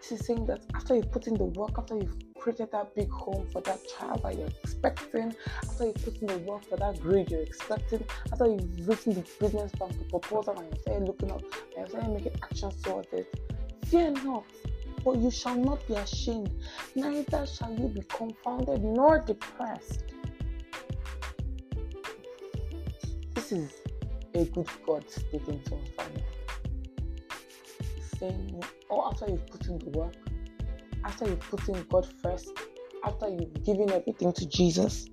This 0.00 0.12
is 0.18 0.26
saying 0.26 0.46
that 0.46 0.64
after 0.74 0.94
you've 0.94 1.12
put 1.12 1.26
in 1.26 1.34
the 1.34 1.44
work, 1.44 1.72
after 1.76 1.96
you've 1.96 2.25
created 2.46 2.70
that 2.70 2.94
big 2.94 3.10
home 3.10 3.44
for 3.52 3.60
that 3.62 3.80
child 3.88 4.22
that 4.22 4.38
you're 4.38 4.46
expecting, 4.62 5.34
after 5.64 5.86
you've 5.86 6.04
put 6.04 6.16
in 6.18 6.28
the 6.28 6.38
work 6.48 6.64
for 6.64 6.76
that 6.76 6.96
grade 7.00 7.28
you're 7.28 7.42
expecting, 7.42 8.04
after 8.30 8.46
you've 8.46 8.88
written 8.88 9.14
the 9.14 9.24
business 9.40 9.72
plan, 9.72 9.90
the 9.98 10.04
proposal, 10.04 10.56
and 10.56 10.68
you're 10.72 10.84
saying 10.86 11.06
looking 11.06 11.32
up, 11.32 11.42
and 11.42 11.52
you're 11.76 12.00
saying 12.00 12.14
making 12.14 12.36
actions 12.44 12.80
towards 12.82 13.12
it, 13.12 13.26
fear 13.86 14.12
not, 14.12 14.44
for 15.02 15.16
you 15.16 15.28
shall 15.28 15.56
not 15.56 15.84
be 15.88 15.94
ashamed, 15.94 16.52
neither 16.94 17.44
shall 17.46 17.72
you 17.72 17.88
be 17.88 18.02
confounded 18.02 18.80
nor 18.80 19.18
depressed. 19.18 20.04
This 23.34 23.50
is 23.50 23.72
a 24.34 24.44
good 24.44 24.68
God 24.86 25.04
speaking 25.10 25.60
to 25.64 25.74
us. 25.74 25.88
Saying, 28.20 28.62
oh, 28.88 29.10
after 29.10 29.26
you've 29.26 29.46
put 29.48 29.66
in 29.66 29.80
the 29.80 29.90
work, 29.98 30.14
after 31.06 31.28
you've 31.28 31.40
put 31.40 31.68
in 31.68 31.86
God 31.88 32.06
first, 32.20 32.50
after 33.04 33.28
you've 33.28 33.64
given 33.64 33.90
everything 33.92 34.32
to 34.32 34.46
Jesus, 34.48 35.06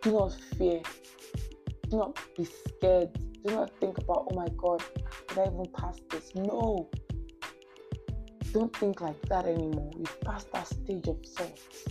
do 0.00 0.12
not 0.12 0.32
fear. 0.56 0.80
Do 1.90 1.98
not 1.98 2.18
be 2.36 2.44
scared. 2.44 3.12
Do 3.44 3.54
not 3.54 3.70
think 3.80 3.98
about, 3.98 4.28
oh 4.30 4.34
my 4.34 4.46
God, 4.56 4.82
did 5.28 5.38
I 5.38 5.42
even 5.42 5.66
pass 5.76 5.98
this? 6.10 6.34
No. 6.34 6.88
Don't 8.52 8.74
think 8.76 9.02
like 9.02 9.20
that 9.28 9.44
anymore. 9.44 9.90
We've 9.94 10.20
passed 10.22 10.50
that 10.52 10.66
stage 10.66 11.06
of 11.06 11.18
thoughts. 11.36 11.84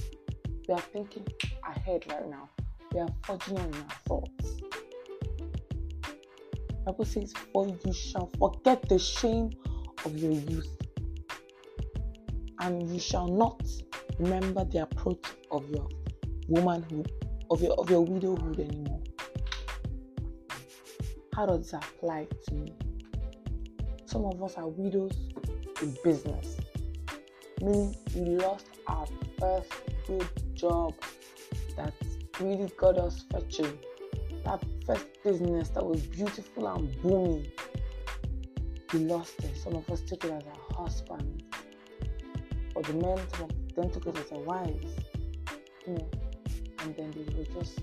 We 0.67 0.73
are 0.73 0.81
thinking 0.81 1.27
ahead 1.67 2.03
right 2.09 2.27
now. 2.27 2.49
We 2.93 2.99
are 2.99 3.09
forging 3.23 3.59
on 3.59 3.73
our 3.75 3.97
thoughts. 4.07 4.61
Bible 6.83 7.05
says, 7.05 7.33
For 7.53 7.67
you 7.67 7.93
shall 7.93 8.31
forget 8.39 8.87
the 8.89 8.97
shame 8.97 9.51
of 10.05 10.17
your 10.17 10.31
youth, 10.31 10.76
and 12.59 12.89
you 12.89 12.99
shall 12.99 13.27
not 13.27 13.61
remember 14.19 14.65
the 14.65 14.83
approach 14.83 15.23
of 15.51 15.69
your 15.69 15.87
womanhood, 16.47 17.11
of 17.49 17.61
your 17.61 17.73
of 17.73 17.89
your 17.89 18.01
widowhood 18.01 18.59
anymore. 18.59 19.01
How 21.33 21.45
does 21.45 21.71
this 21.71 21.73
apply 21.73 22.27
to 22.47 22.53
me? 22.53 22.73
Some 24.05 24.25
of 24.25 24.41
us 24.41 24.55
are 24.55 24.67
widows 24.67 25.17
in 25.81 25.95
business, 26.03 26.57
meaning 27.61 27.95
we 28.15 28.21
lost 28.37 28.67
our 28.87 29.05
first 29.39 29.71
good 30.07 30.27
job 30.55 30.95
that 31.75 31.93
really 32.39 32.71
got 32.77 32.97
us 32.97 33.25
fetching 33.31 33.77
that 34.47 34.63
first 34.85 35.05
business 35.23 35.69
that 35.69 35.85
was 35.85 36.01
beautiful 36.01 36.67
and 36.67 37.01
booming, 37.01 37.45
we 38.93 38.99
lost 38.99 39.33
it. 39.43 39.57
Some 39.57 39.75
of 39.75 39.89
us 39.89 40.01
took 40.01 40.23
it 40.23 40.31
as 40.31 40.43
a 40.43 40.73
husband. 40.73 41.43
For 42.77 42.83
the 42.83 42.93
men, 42.93 43.19
don't 43.75 43.91
took 43.91 44.05
it 44.05 44.17
as 44.17 44.31
a 44.33 44.37
wives. 44.37 44.93
You 45.87 45.93
know, 45.93 46.09
and 46.81 46.95
then 46.95 47.09
they 47.09 47.33
were 47.35 47.59
just 47.59 47.79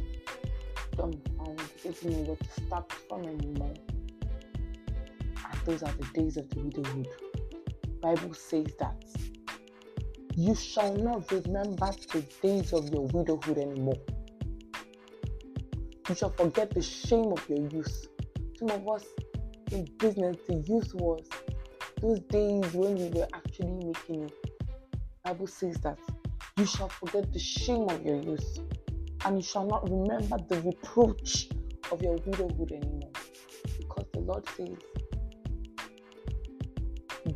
dumbfounded. 0.97 1.69
and 1.85 1.95
didn't 2.01 2.05
know 2.05 2.19
where 2.19 2.37
to 2.37 2.65
start 2.65 2.93
from 3.09 3.25
anymore. 3.25 3.75
And 5.51 5.61
those 5.65 5.83
are 5.83 5.91
the 5.91 6.07
days 6.15 6.37
of 6.37 6.49
the 6.51 6.61
widowhood. 6.61 7.09
Bible 8.03 8.35
says 8.35 8.67
that 8.79 8.95
you 10.37 10.55
shall 10.55 10.95
not 10.95 11.29
remember 11.33 11.91
the 12.13 12.25
days 12.41 12.73
of 12.73 12.89
your 12.91 13.09
widowhood 13.09 13.59
anymore. 13.59 13.99
You 16.09 16.15
shall 16.15 16.31
forget 16.31 16.71
the 16.71 16.83
shame 16.83 17.33
of 17.33 17.45
your 17.49 17.67
youth. 17.69 18.07
Some 18.61 18.71
of 18.71 18.87
us 18.87 19.05
in 19.73 19.89
business, 19.99 20.37
the 20.47 20.63
youth 20.69 20.95
was 20.95 21.29
those 22.01 22.21
days 22.31 22.73
when 22.73 22.95
we 22.95 23.09
were 23.09 23.27
actually 23.35 23.87
making 23.87 24.27
it. 24.27 24.44
Bible 25.25 25.47
says 25.47 25.77
that 25.79 25.99
you 26.59 26.67
shall 26.67 26.91
forget 26.91 27.33
the 27.33 27.39
shame 27.39 27.89
of 27.89 28.05
your 28.05 28.21
youth, 28.21 28.59
and 29.25 29.39
you 29.39 29.43
shall 29.43 29.65
not 29.65 29.89
remember 29.91 30.37
the 30.51 30.61
reproach 30.61 31.49
of 31.91 32.03
your 32.03 32.17
widowhood 32.27 32.73
anymore. 32.73 33.11
Because 33.79 34.05
the 34.13 34.21
Lord 34.21 34.47
says, 34.55 34.77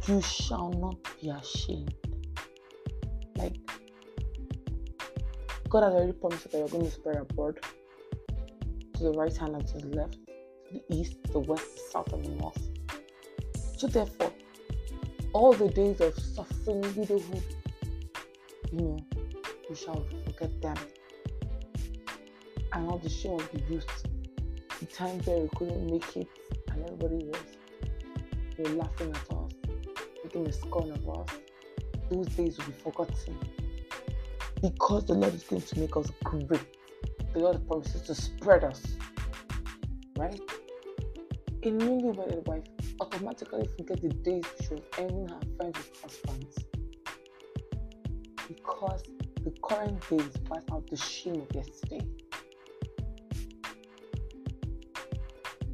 You 0.06 0.20
shall 0.20 0.68
not 0.68 0.96
be 1.18 1.30
ashamed. 1.30 1.94
Like 3.36 3.56
God 5.70 5.84
has 5.84 5.94
already 5.94 6.12
promised 6.12 6.50
that 6.50 6.58
you're 6.58 6.68
going 6.68 6.84
to 6.84 6.90
spread 6.90 7.16
abroad 7.16 7.58
to 8.96 9.02
the 9.02 9.12
right 9.12 9.34
hand 9.34 9.54
and 9.54 9.66
to 9.66 9.78
the 9.78 9.96
left, 9.96 10.12
to 10.12 10.72
the 10.74 10.94
east, 10.94 11.16
the 11.32 11.38
west, 11.38 11.64
the 11.74 11.80
south, 11.90 12.12
and 12.12 12.22
the 12.22 12.32
north. 12.32 12.68
So 13.78 13.86
therefore, 13.86 14.32
all 15.32 15.54
the 15.54 15.68
days 15.68 16.02
of 16.02 16.18
suffering, 16.18 16.82
widowhood, 16.94 17.42
you 18.72 18.80
know, 18.80 18.98
we 19.68 19.76
shall 19.76 20.06
forget 20.24 20.60
them. 20.60 20.76
And 22.72 22.88
all 22.88 22.98
the 22.98 23.08
shame 23.08 23.40
of 23.40 23.50
the 23.52 23.60
youth, 23.70 24.06
the 24.80 24.86
times 24.86 25.26
where 25.26 25.38
we 25.38 25.48
couldn't 25.56 25.86
make 25.90 26.16
it 26.16 26.28
and 26.70 26.84
everybody 26.84 27.24
was 27.24 27.40
were 28.58 28.70
laughing 28.70 29.10
at 29.10 29.36
us, 29.36 29.52
making 30.24 30.46
a 30.46 30.52
scorn 30.52 30.90
of 30.90 31.08
us. 31.08 31.28
Those 32.10 32.26
days 32.28 32.58
will 32.58 32.66
be 32.66 32.72
forgotten. 32.72 33.38
Because 34.60 35.06
the 35.06 35.14
Lord 35.14 35.34
is 35.34 35.44
going 35.44 35.62
to 35.62 35.78
make 35.78 35.96
us 35.96 36.10
great 36.24 36.60
the 37.34 37.40
Lord 37.40 37.66
promises 37.68 38.02
to 38.02 38.14
spread 38.14 38.64
us. 38.64 38.82
Right? 40.16 40.40
A 41.62 41.70
newly 41.70 42.10
wedded 42.10 42.46
wife 42.46 42.64
automatically 43.00 43.68
forget 43.76 44.00
the 44.00 44.08
days 44.08 44.44
she 44.62 44.74
was 44.74 44.82
ending 44.98 45.28
her 45.28 45.40
friends 45.56 45.78
with 45.78 46.02
husbands. 46.02 46.67
Because 48.78 49.02
the 49.42 49.50
current 49.60 50.08
days 50.08 50.30
wipe 50.48 50.72
out 50.72 50.86
the 50.88 50.96
shame 50.96 51.40
of 51.40 51.48
yesterday. 51.52 52.00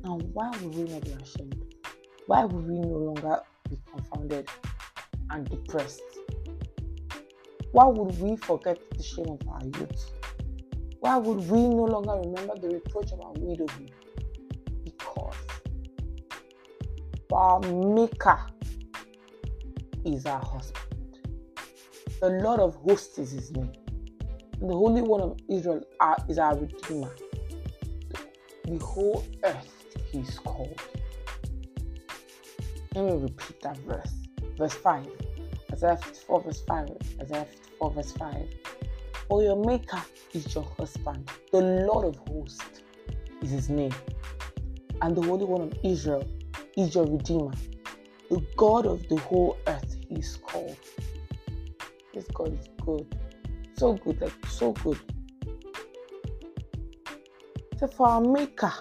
Now, 0.03 0.17
why 0.33 0.51
would 0.63 0.75
we 0.75 0.85
not 0.85 1.05
be 1.05 1.11
ashamed? 1.11 1.63
Why 2.27 2.47
would 2.47 2.67
we 2.67 2.79
no 2.79 2.89
longer 2.89 3.41
be 3.69 3.77
confounded 3.93 4.49
and 5.31 5.47
depressed? 5.51 6.01
Why 7.73 7.85
would 7.89 8.19
we 8.19 8.37
forget 8.37 8.79
the 8.97 9.03
shame 9.03 9.29
of 9.29 9.49
our 9.49 9.65
youth? 9.65 10.13
Why 11.01 11.19
would 11.19 11.51
we 11.51 11.59
no 11.59 11.85
longer 11.85 12.13
remember 12.27 12.55
the 12.59 12.69
reproach 12.69 13.13
of 13.13 13.21
our 13.21 13.35
widowhood? 13.37 13.91
Because 14.83 15.37
our 17.31 17.61
Maker 17.61 18.41
is 20.07 20.25
our 20.25 20.41
husband. 20.41 20.94
The 22.25 22.31
Lord 22.31 22.59
of 22.59 22.77
hosts 22.77 23.19
is 23.19 23.33
his 23.33 23.53
name. 23.53 23.71
And 24.59 24.71
the 24.71 24.75
Holy 24.75 25.03
One 25.03 25.21
of 25.21 25.39
Israel 25.51 25.85
is 26.27 26.39
our 26.39 26.57
Redeemer. 26.57 27.15
The 28.65 28.79
whole 28.79 29.27
earth 29.45 29.99
he 30.11 30.21
is 30.21 30.39
called. 30.39 30.81
Let 32.95 33.05
me 33.05 33.13
repeat 33.13 33.61
that 33.61 33.77
verse. 33.81 34.11
Verse 34.57 34.73
5. 34.73 35.07
Isaiah 35.71 35.99
54, 35.99 36.41
verse 36.41 36.63
5. 36.67 36.89
Isaiah 37.21 37.45
54, 37.45 37.91
verse 37.91 38.13
5. 38.13 38.49
For 39.29 39.43
your 39.43 39.63
maker 39.63 40.03
is 40.33 40.55
your 40.55 40.65
husband. 40.79 41.31
The 41.53 41.61
Lord 41.87 42.07
of 42.07 42.17
hosts 42.27 42.81
is 43.43 43.51
his 43.51 43.69
name. 43.69 43.93
And 45.03 45.15
the 45.15 45.21
Holy 45.21 45.45
One 45.45 45.61
of 45.61 45.75
Israel 45.83 46.27
is 46.75 46.95
your 46.95 47.05
Redeemer. 47.07 47.53
The 48.31 48.43
God 48.57 48.87
of 48.87 49.07
the 49.11 49.17
whole 49.17 49.59
earth 49.67 49.99
he 50.09 50.15
is 50.15 50.39
called. 50.39 50.79
This 52.15 52.27
God 52.33 52.59
is 52.59 52.69
good. 52.85 53.17
So 53.77 53.95
good, 53.95 54.21
like 54.21 54.47
so 54.47 54.73
good. 54.73 54.99
So 57.79 57.87
for 57.89 58.09
our 58.09 58.21
maker 58.21 58.73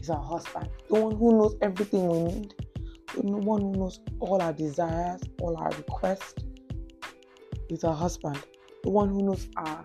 is 0.00 0.10
our 0.10 0.22
husband, 0.22 0.68
the 0.88 1.00
one 1.00 1.16
who 1.16 1.38
knows 1.38 1.56
everything 1.62 2.08
we 2.08 2.32
need, 2.32 2.54
the 3.14 3.22
one 3.22 3.60
who 3.60 3.72
knows 3.72 4.00
all 4.18 4.42
our 4.42 4.52
desires, 4.52 5.20
all 5.40 5.56
our 5.56 5.70
requests, 5.70 6.44
is 7.68 7.84
our 7.84 7.94
husband 7.94 8.38
the 8.82 8.90
one 8.90 9.08
who 9.08 9.22
knows 9.22 9.46
our 9.56 9.84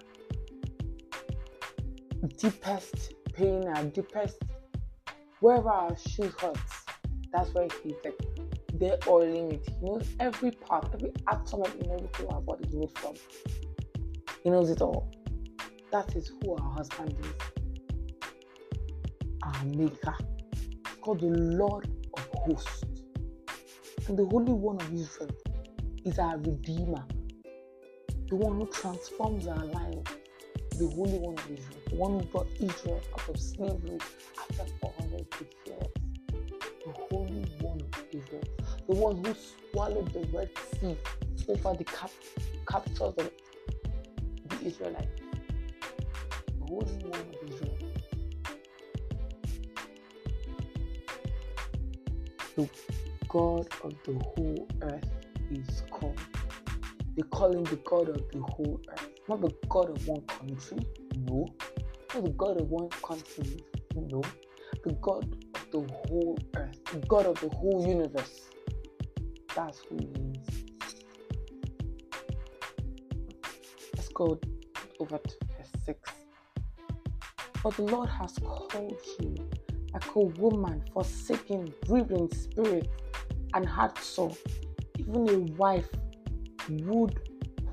deepest 2.37 3.13
pain, 3.33 3.67
our 3.67 3.83
deepest, 3.85 4.37
wherever 5.41 5.69
our 5.69 5.97
shoe 5.97 6.31
hurts, 6.39 6.85
that's 7.31 7.53
where 7.53 7.67
he's 7.83 7.95
like, 8.03 8.19
they're 8.79 8.97
oiling 9.07 9.51
it. 9.53 9.67
He 9.67 9.85
knows 9.85 10.07
every 10.19 10.51
part, 10.51 10.89
every 10.93 11.11
atom 11.27 11.61
of 11.61 11.87
molecule 11.87 12.29
our 12.31 12.41
body 12.41 12.67
is 12.67 12.75
made 12.75 12.91
from. 12.97 13.15
He 14.43 14.49
knows 14.49 14.69
it 14.69 14.81
all. 14.81 15.11
That 15.91 16.15
is 16.15 16.31
who 16.41 16.55
our 16.55 16.71
husband 16.71 17.15
is. 17.19 18.29
Our 19.43 19.65
maker. 19.65 20.15
It's 20.53 20.95
called 21.01 21.21
the 21.21 21.27
Lord 21.27 21.87
of 22.15 22.27
hosts. 22.45 22.83
And 24.07 24.17
the 24.17 24.25
Holy 24.25 24.53
One 24.53 24.79
of 24.79 24.93
Israel 24.93 25.31
is 26.05 26.19
our 26.19 26.37
Redeemer, 26.37 27.03
the 28.27 28.35
one 28.35 28.59
who 28.59 28.67
transforms 28.67 29.47
our 29.47 29.65
lives, 29.65 30.11
the 30.77 30.87
Holy 30.87 31.17
One 31.17 31.33
of 31.37 31.49
Israel, 31.49 31.81
the 31.89 31.95
one 31.95 32.19
who 32.19 32.25
brought 32.27 32.47
Israel 32.59 33.01
out 33.13 33.29
of 33.29 33.39
slavery 33.39 33.97
after 34.39 34.65
400 34.81 35.25
years, 35.65 35.87
the 38.87 38.95
one 38.95 39.23
who 39.23 39.33
swallowed 39.71 40.11
the 40.13 40.27
Red 40.35 40.49
Sea 40.79 40.97
over 41.49 41.75
the 41.77 41.83
cap- 41.83 42.11
captors 42.67 43.01
of 43.01 43.15
the 43.15 43.31
Israelites, 44.65 45.21
the 46.47 46.65
Holy 46.67 46.93
One 47.03 47.19
of 47.19 47.49
Israel. 47.49 47.77
The 52.55 52.69
God 53.27 53.67
of 53.83 53.93
the 54.05 54.13
whole 54.23 54.67
earth 54.81 55.09
is 55.51 55.83
called. 55.91 56.19
They 57.15 57.23
call 57.23 57.51
him 57.53 57.63
the 57.65 57.77
God 57.77 58.09
of 58.09 58.21
the 58.31 58.41
whole 58.41 58.79
earth. 58.89 59.09
Not 59.27 59.41
the 59.41 59.53
God 59.67 59.89
of 59.89 60.07
one 60.07 60.21
country, 60.21 60.77
no. 61.27 61.47
Not 62.13 62.23
the 62.23 62.29
God 62.31 62.61
of 62.61 62.69
one 62.69 62.89
continent, 63.01 63.61
no. 63.95 64.21
The 64.83 64.93
God 65.01 65.23
of 65.55 65.71
the 65.71 65.93
whole 65.93 66.37
earth, 66.55 66.79
the 66.91 66.99
God 67.07 67.25
of 67.25 67.39
the 67.41 67.49
whole 67.49 67.85
universe. 67.87 68.44
That's 69.55 69.79
who 69.89 69.97
he 69.97 70.31
is. 70.33 70.65
Let's 73.95 74.09
go 74.09 74.37
over 74.99 75.17
to 75.17 75.35
verse 75.57 75.71
6. 75.85 76.11
But 77.63 77.75
the 77.77 77.83
Lord 77.83 78.09
has 78.09 78.37
called 78.43 78.99
you 79.19 79.49
like 79.93 80.13
a 80.13 80.19
woman 80.19 80.83
forsaken, 80.93 81.73
grieving 81.87 82.29
spirit, 82.33 82.89
and 83.53 83.65
heart 83.65 83.97
sore, 83.97 84.35
even 84.97 85.29
a 85.29 85.39
wife 85.53 85.87
would 86.69 87.17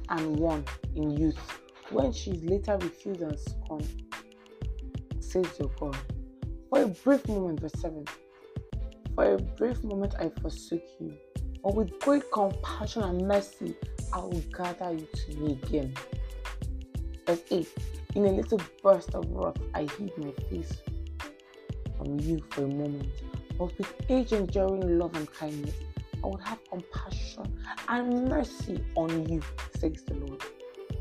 and 0.08 0.36
won 0.36 0.64
in 0.94 1.10
youth, 1.10 1.60
when 1.90 2.12
she 2.12 2.30
is 2.30 2.44
later 2.44 2.78
refused 2.80 3.22
and 3.22 3.38
scorned, 3.38 4.04
says 5.18 5.46
your 5.58 5.70
God. 5.80 5.96
For 6.70 6.82
a 6.82 6.86
brief 6.86 7.26
moment, 7.26 7.60
verse 7.60 7.72
7 7.78 8.04
For 9.16 9.34
a 9.34 9.38
brief 9.38 9.82
moment 9.82 10.14
I 10.20 10.30
forsook 10.40 10.82
you, 11.00 11.12
but 11.62 11.74
with 11.74 11.98
great 12.00 12.30
compassion 12.32 13.02
and 13.02 13.26
mercy 13.26 13.74
I 14.12 14.18
will 14.18 14.42
gather 14.56 14.92
you 14.92 15.06
to 15.12 15.36
me 15.38 15.52
again. 15.62 15.94
Verse 17.26 17.42
8 17.50 17.68
In 18.14 18.24
a 18.26 18.32
little 18.32 18.60
burst 18.82 19.14
of 19.14 19.30
wrath 19.30 19.56
I 19.74 19.82
hid 19.82 20.12
my 20.18 20.32
face 20.50 20.82
from 21.96 22.18
you 22.20 22.42
for 22.50 22.64
a 22.64 22.68
moment, 22.68 23.08
but 23.58 23.76
with 23.78 23.92
age 24.08 24.32
enduring 24.32 24.98
love 24.98 25.14
and 25.14 25.32
kindness 25.32 25.74
I 26.22 26.26
would 26.26 26.40
have 26.40 26.58
compassion 26.68 27.58
and 27.88 28.28
mercy 28.28 28.84
on 28.94 29.28
you, 29.28 29.42
says 29.78 30.02
the 30.04 30.14
Lord. 30.14 30.42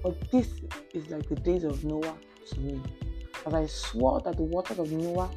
But 0.03 0.31
this 0.31 0.47
is 0.93 1.09
like 1.09 1.27
the 1.29 1.35
days 1.35 1.63
of 1.63 1.83
Noah 1.83 2.15
to 2.51 2.59
me. 2.59 2.81
As 3.45 3.53
I 3.53 3.65
swore 3.67 4.19
that 4.21 4.37
the 4.37 4.43
waters 4.43 4.79
of 4.79 4.91
Noah 4.91 5.29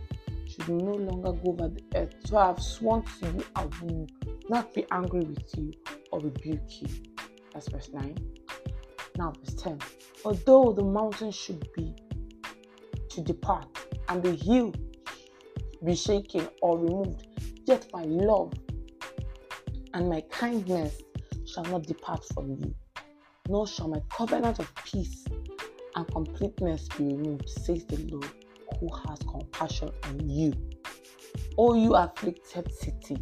should 0.47 0.69
no 0.69 0.93
longer 0.93 1.33
go 1.33 1.51
over 1.51 1.69
the 1.69 1.83
earth, 1.97 2.15
so 2.25 2.37
I 2.39 2.47
have 2.49 2.63
sworn 2.63 3.03
to 3.03 3.27
you 3.27 3.45
I 3.57 3.65
will 3.83 4.07
not 4.49 4.75
be 4.75 4.85
angry 4.91 5.21
with 5.21 5.57
you 5.57 5.73
or 6.11 6.21
rebuke 6.21 6.83
you. 6.83 6.89
That's 7.53 7.69
verse 7.69 7.91
9. 7.93 8.17
Now, 9.17 9.33
verse 9.39 9.55
10. 9.55 9.79
Although 10.25 10.73
the 10.73 10.85
mountain 10.85 11.31
should 11.31 11.67
be 11.73 11.95
to 13.11 13.21
depart 13.21 13.69
and 14.09 14.23
the 14.23 14.33
hill 14.33 14.73
be 15.85 15.95
shaken 15.95 16.49
or 16.61 16.79
removed, 16.79 17.27
yet 17.67 17.87
my 17.93 18.03
love 18.05 18.53
and 19.95 20.09
my 20.09 20.21
kindness 20.23 21.01
shall 21.47 21.65
not 21.65 21.85
depart 21.85 22.25
from 22.35 22.51
you, 22.51 22.75
nor 23.49 23.67
shall 23.67 23.89
my 23.89 24.01
covenant 24.11 24.59
of 24.59 24.75
peace 24.85 25.25
and 25.95 26.07
completeness 26.13 26.89
be 26.99 27.05
removed, 27.05 27.49
says 27.49 27.85
the 27.85 27.97
Lord, 28.11 28.31
who 28.81 28.89
has 29.07 29.19
compassion 29.21 29.91
on 30.05 30.29
you. 30.29 30.53
O 31.57 31.75
you 31.75 31.95
afflicted 31.95 32.73
city, 32.73 33.17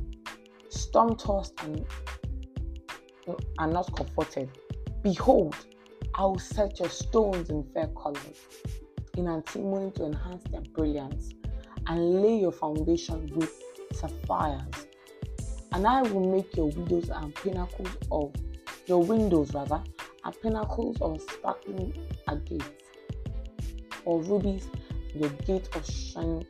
storm 0.72 1.16
tossed 1.16 1.54
and, 1.62 1.86
not 3.72 3.94
comforted, 3.96 4.50
behold, 5.02 5.54
I 6.14 6.24
will 6.24 6.38
set 6.38 6.78
your 6.78 6.88
stones 6.88 7.50
in 7.50 7.62
fair 7.72 7.88
colors, 7.88 8.46
in 9.16 9.28
antimony 9.28 9.90
to 9.92 10.06
enhance 10.06 10.44
their 10.50 10.60
brilliance, 10.60 11.30
and 11.86 12.22
lay 12.22 12.38
your 12.38 12.52
foundation 12.52 13.30
with 13.34 13.52
sapphires. 13.92 14.86
And 15.72 15.86
I 15.86 16.02
will 16.02 16.30
make 16.30 16.56
your 16.56 16.66
windows 16.66 17.08
and 17.10 17.34
pinnacles 17.34 17.96
of 18.10 18.32
your 18.86 19.02
windows 19.02 19.54
rather 19.54 19.82
and 20.24 20.42
pinnacles 20.42 21.00
of 21.00 21.20
sparkling 21.22 21.94
agates 22.28 22.66
or 24.04 24.20
rubies, 24.22 24.68
your 25.14 25.30
gate 25.30 25.68
of 25.74 25.86
shining 25.86 26.46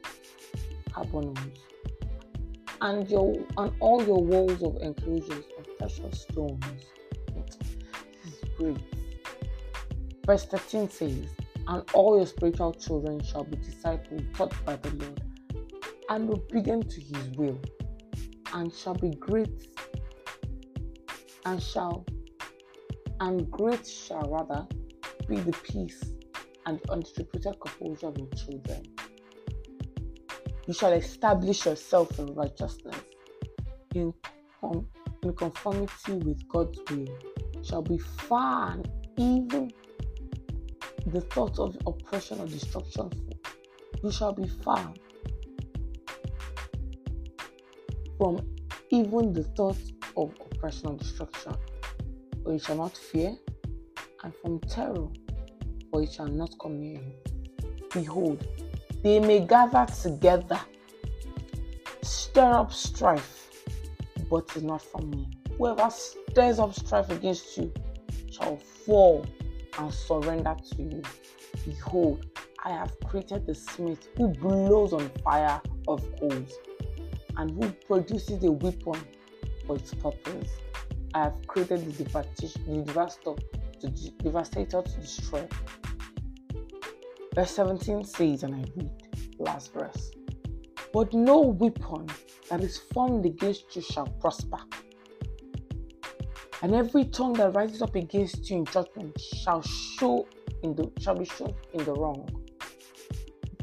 carbuncles, 0.92 1.58
and 2.82 3.08
your 3.08 3.34
and 3.58 3.72
all 3.80 4.04
your 4.04 4.22
walls 4.22 4.62
of 4.62 4.76
enclosures 4.82 5.44
of 5.58 5.78
precious 5.78 6.22
stones. 6.22 6.64
This 7.34 8.42
is 8.42 8.48
great. 8.56 8.78
Verse 10.26 10.44
13 10.44 10.88
says, 10.90 11.28
And 11.68 11.82
all 11.94 12.16
your 12.16 12.26
spiritual 12.26 12.74
children 12.74 13.22
shall 13.22 13.44
be 13.44 13.56
disciples 13.56 14.22
taught 14.34 14.52
by 14.64 14.76
the 14.76 14.90
Lord, 14.90 15.22
and 16.08 16.30
obedient 16.30 16.90
to 16.90 17.00
his 17.00 17.28
will 17.36 17.60
and 18.54 18.72
shall 18.72 18.94
be 18.94 19.10
great 19.10 19.68
and 21.46 21.62
shall 21.62 22.04
and 23.20 23.50
great 23.50 23.86
shall 23.86 24.28
rather 24.28 24.66
be 25.28 25.36
the 25.36 25.52
peace 25.62 26.02
and 26.66 26.80
undistributed 26.90 27.54
composure 27.60 28.08
of 28.08 28.18
your 28.18 28.28
children. 28.30 28.91
You 30.66 30.74
shall 30.74 30.92
establish 30.92 31.66
yourself 31.66 32.18
in 32.20 32.34
righteousness, 32.34 32.96
in, 33.94 34.14
in 35.22 35.34
conformity 35.34 36.12
with 36.12 36.48
God's 36.48 36.78
will. 36.88 37.08
Shall 37.64 37.82
be 37.82 37.98
far 37.98 38.78
even 39.16 39.72
the 41.06 41.20
thought 41.20 41.58
of 41.58 41.76
oppression 41.86 42.40
or 42.40 42.46
destruction. 42.46 43.10
You 44.02 44.12
shall 44.12 44.32
be 44.32 44.46
far 44.46 44.92
from 48.18 48.40
even 48.90 49.32
the 49.32 49.44
thought 49.56 49.78
of 50.16 50.30
oppression 50.40 50.88
or 50.90 50.96
destruction, 50.96 51.54
for 52.44 52.52
it 52.52 52.62
shall 52.62 52.76
not 52.76 52.96
fear, 52.96 53.36
and 54.22 54.32
from 54.36 54.60
terror, 54.60 55.08
for 55.90 56.02
it 56.02 56.12
shall 56.12 56.28
not 56.28 56.54
come 56.60 56.80
near 56.80 57.00
you. 57.00 57.78
Behold, 57.92 58.46
they 59.02 59.18
may 59.18 59.40
gather 59.40 59.86
together, 59.92 60.60
stir 62.02 62.52
up 62.52 62.72
strife, 62.72 63.50
but 64.30 64.44
it's 64.54 64.62
not 64.62 64.82
from 64.82 65.10
me. 65.10 65.28
Whoever 65.58 65.90
stirs 65.90 66.58
up 66.58 66.74
strife 66.74 67.10
against 67.10 67.56
you 67.56 67.72
shall 68.30 68.56
fall 68.56 69.26
and 69.78 69.92
surrender 69.92 70.56
to 70.70 70.82
you. 70.82 71.02
Behold, 71.64 72.26
I 72.64 72.70
have 72.70 72.92
created 73.04 73.46
the 73.46 73.54
smith 73.54 74.08
who 74.16 74.28
blows 74.28 74.92
on 74.92 75.08
fire 75.24 75.60
of 75.88 76.04
coals 76.18 76.52
and 77.36 77.50
who 77.50 77.70
produces 77.86 78.42
a 78.44 78.52
weapon 78.52 79.00
for 79.66 79.76
its 79.76 79.94
purpose. 79.94 80.50
I 81.14 81.24
have 81.24 81.46
created 81.46 81.92
the, 81.92 82.04
devastator 82.04 83.34
to, 83.80 83.88
devastator 84.22 84.82
to 84.82 85.00
destroy. 85.00 85.46
Verse 87.34 87.50
17 87.52 88.04
says, 88.04 88.42
and 88.42 88.54
I 88.54 88.64
read 88.76 88.90
last 89.38 89.72
verse, 89.72 90.10
but 90.92 91.12
no 91.14 91.40
weapon 91.40 92.06
that 92.50 92.60
is 92.60 92.78
formed 92.92 93.24
against 93.24 93.74
you 93.74 93.82
shall 93.82 94.06
prosper. 94.06 94.58
And 96.62 96.74
every 96.74 97.06
tongue 97.06 97.32
that 97.34 97.54
rises 97.54 97.82
up 97.82 97.94
against 97.94 98.48
you 98.50 98.58
in 98.58 98.64
judgment 98.66 99.18
shall 99.20 99.62
show 99.62 100.28
in 100.62 100.74
the 100.76 100.92
shall 101.00 101.16
be 101.16 101.24
shown 101.24 101.54
in 101.72 101.84
the 101.84 101.92
wrong. 101.92 102.28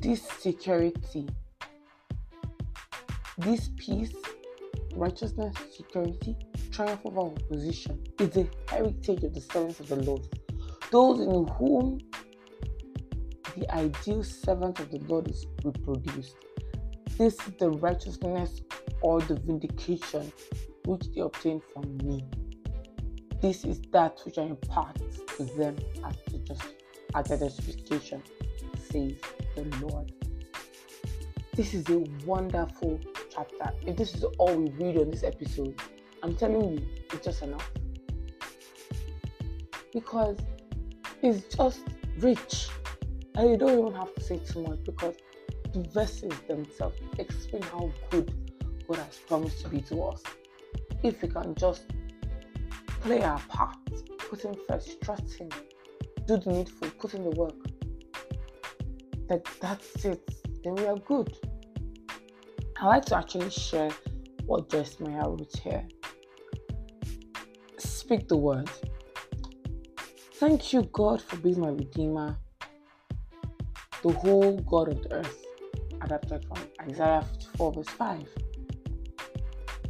This 0.01 0.21
security 0.39 1.27
this 3.39 3.69
peace, 3.77 4.11
righteousness, 4.95 5.55
security, 5.71 6.35
triumph 6.71 6.99
over 7.05 7.21
opposition 7.21 8.03
is 8.19 8.29
the 8.31 8.45
heritage 8.67 9.23
of 9.23 9.33
the 9.33 9.39
servants 9.39 9.79
of 9.79 9.87
the 9.87 9.95
Lord. 9.95 10.27
Those 10.91 11.21
in 11.21 11.47
whom 11.47 11.99
the 13.59 13.73
ideal 13.73 14.23
servant 14.23 14.79
of 14.79 14.89
the 14.91 14.99
Lord 14.99 15.29
is 15.29 15.45
reproduced. 15.63 16.35
This 17.17 17.35
is 17.35 17.53
the 17.59 17.69
righteousness 17.69 18.61
or 19.01 19.19
the 19.21 19.35
vindication 19.35 20.31
which 20.85 21.11
they 21.13 21.21
obtain 21.21 21.61
from 21.73 21.97
me. 21.97 22.25
This 23.41 23.65
is 23.65 23.81
that 23.91 24.19
which 24.25 24.37
I 24.37 24.43
impart 24.43 24.97
to 25.37 25.43
them 25.43 25.75
as 26.05 26.15
the 26.31 26.39
justification. 26.39 26.75
identification, 27.15 28.23
says 28.89 29.13
the 29.55 29.63
Lord. 29.81 30.13
This 31.55 31.73
is 31.73 31.89
a 31.89 31.99
wonderful 32.25 32.99
chapter. 33.29 33.73
If 33.85 33.97
this 33.97 34.15
is 34.15 34.23
all 34.37 34.55
we 34.55 34.69
read 34.71 34.97
on 34.97 35.11
this 35.11 35.23
episode, 35.23 35.81
I'm 36.23 36.35
telling 36.35 36.77
you, 36.77 36.87
it's 37.11 37.25
just 37.25 37.41
enough. 37.41 37.69
Because 39.91 40.37
it's 41.21 41.55
just 41.55 41.81
rich. 42.19 42.69
And 43.39 43.51
you 43.51 43.55
don't 43.55 43.79
even 43.79 43.93
have 43.93 44.13
to 44.15 44.21
say 44.21 44.37
too 44.39 44.63
much 44.63 44.83
because 44.83 45.15
the 45.71 45.79
verses 45.93 46.33
themselves 46.49 46.99
explain 47.17 47.61
how 47.61 47.89
good 48.09 48.33
God 48.85 48.97
has 48.97 49.15
promised 49.15 49.61
to 49.61 49.69
be 49.69 49.79
to 49.83 50.01
us. 50.03 50.21
If 51.03 51.21
we 51.21 51.29
can 51.29 51.55
just 51.55 51.83
play 52.99 53.21
our 53.21 53.39
part, 53.47 53.77
put 54.17 54.41
Him 54.41 54.55
first, 54.67 54.99
trust 54.99 55.35
Him, 55.35 55.47
do 56.27 56.35
the 56.35 56.51
needful, 56.51 56.89
put 56.99 57.13
in 57.13 57.23
the 57.23 57.29
work, 57.29 57.55
that 59.29 59.45
that's 59.61 60.03
it, 60.03 60.29
then 60.65 60.75
we 60.75 60.85
are 60.85 60.97
good. 60.97 61.33
I 62.81 62.87
like 62.87 63.05
to 63.05 63.19
actually 63.19 63.51
share 63.51 63.91
what 64.47 64.69
Joyce 64.69 64.99
Meyer 64.99 65.29
wrote 65.29 65.55
here. 65.63 65.87
Speak 67.77 68.27
the 68.27 68.35
word. 68.35 68.69
Thank 70.33 70.73
you, 70.73 70.81
God, 70.91 71.21
for 71.21 71.37
being 71.37 71.61
my 71.61 71.69
Redeemer, 71.69 72.37
the 74.03 74.11
whole 74.11 74.57
God 74.61 74.89
of 74.89 75.03
the 75.03 75.13
earth. 75.13 75.45
Adapted 76.01 76.45
from 76.45 76.57
Isaiah 76.81 77.25
54, 77.39 77.73
verse 77.73 77.89
5. 77.89 78.27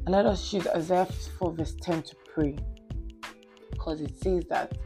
And 0.05 0.15
let 0.15 0.25
us 0.25 0.51
use 0.51 0.67
Isaiah 0.67 1.05
54, 1.05 1.51
verse 1.53 1.75
10 1.81 2.03
to 2.03 2.15
pray. 2.33 2.55
Because 3.71 4.01
it 4.01 4.17
says 4.21 4.43
that, 4.49 4.77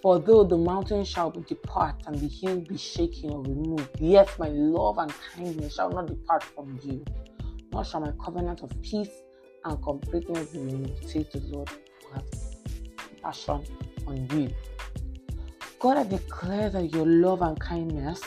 For 0.00 0.20
though 0.20 0.44
the 0.44 0.56
mountain 0.56 1.04
shall 1.04 1.30
depart 1.30 2.02
and 2.06 2.14
the 2.16 2.28
hill 2.28 2.60
be 2.60 2.76
shaken 2.76 3.30
or 3.30 3.42
removed, 3.42 4.00
yet 4.00 4.30
my 4.38 4.48
love 4.48 4.98
and 4.98 5.12
kindness 5.34 5.74
shall 5.74 5.90
not 5.90 6.06
depart 6.06 6.44
from 6.44 6.78
you, 6.84 7.04
nor 7.72 7.84
shall 7.84 8.00
my 8.00 8.12
covenant 8.24 8.62
of 8.62 8.70
peace 8.82 9.10
and 9.64 9.82
completeness 9.82 10.50
be 10.50 10.60
removed, 10.60 11.08
says 11.08 11.26
the 11.32 11.40
Lord 11.48 11.68
who 11.68 12.14
has 12.14 12.56
compassion 12.96 13.64
on 14.06 14.28
you. 14.30 14.54
God, 15.86 15.98
I 15.98 16.02
declare 16.02 16.68
that 16.70 16.92
your 16.92 17.06
love 17.06 17.42
and 17.42 17.60
kindness 17.60 18.20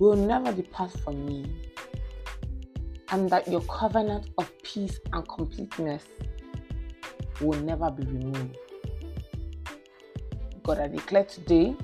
will 0.00 0.16
never 0.16 0.50
depart 0.50 0.90
from 1.04 1.24
me, 1.24 1.46
and 3.10 3.30
that 3.30 3.46
your 3.46 3.60
covenant 3.60 4.30
of 4.38 4.50
peace 4.64 4.98
and 5.12 5.28
completeness 5.28 6.02
will 7.40 7.60
never 7.60 7.92
be 7.92 8.02
removed. 8.06 8.58
God, 10.64 10.80
I 10.80 10.88
declare 10.88 11.22
today 11.22 11.76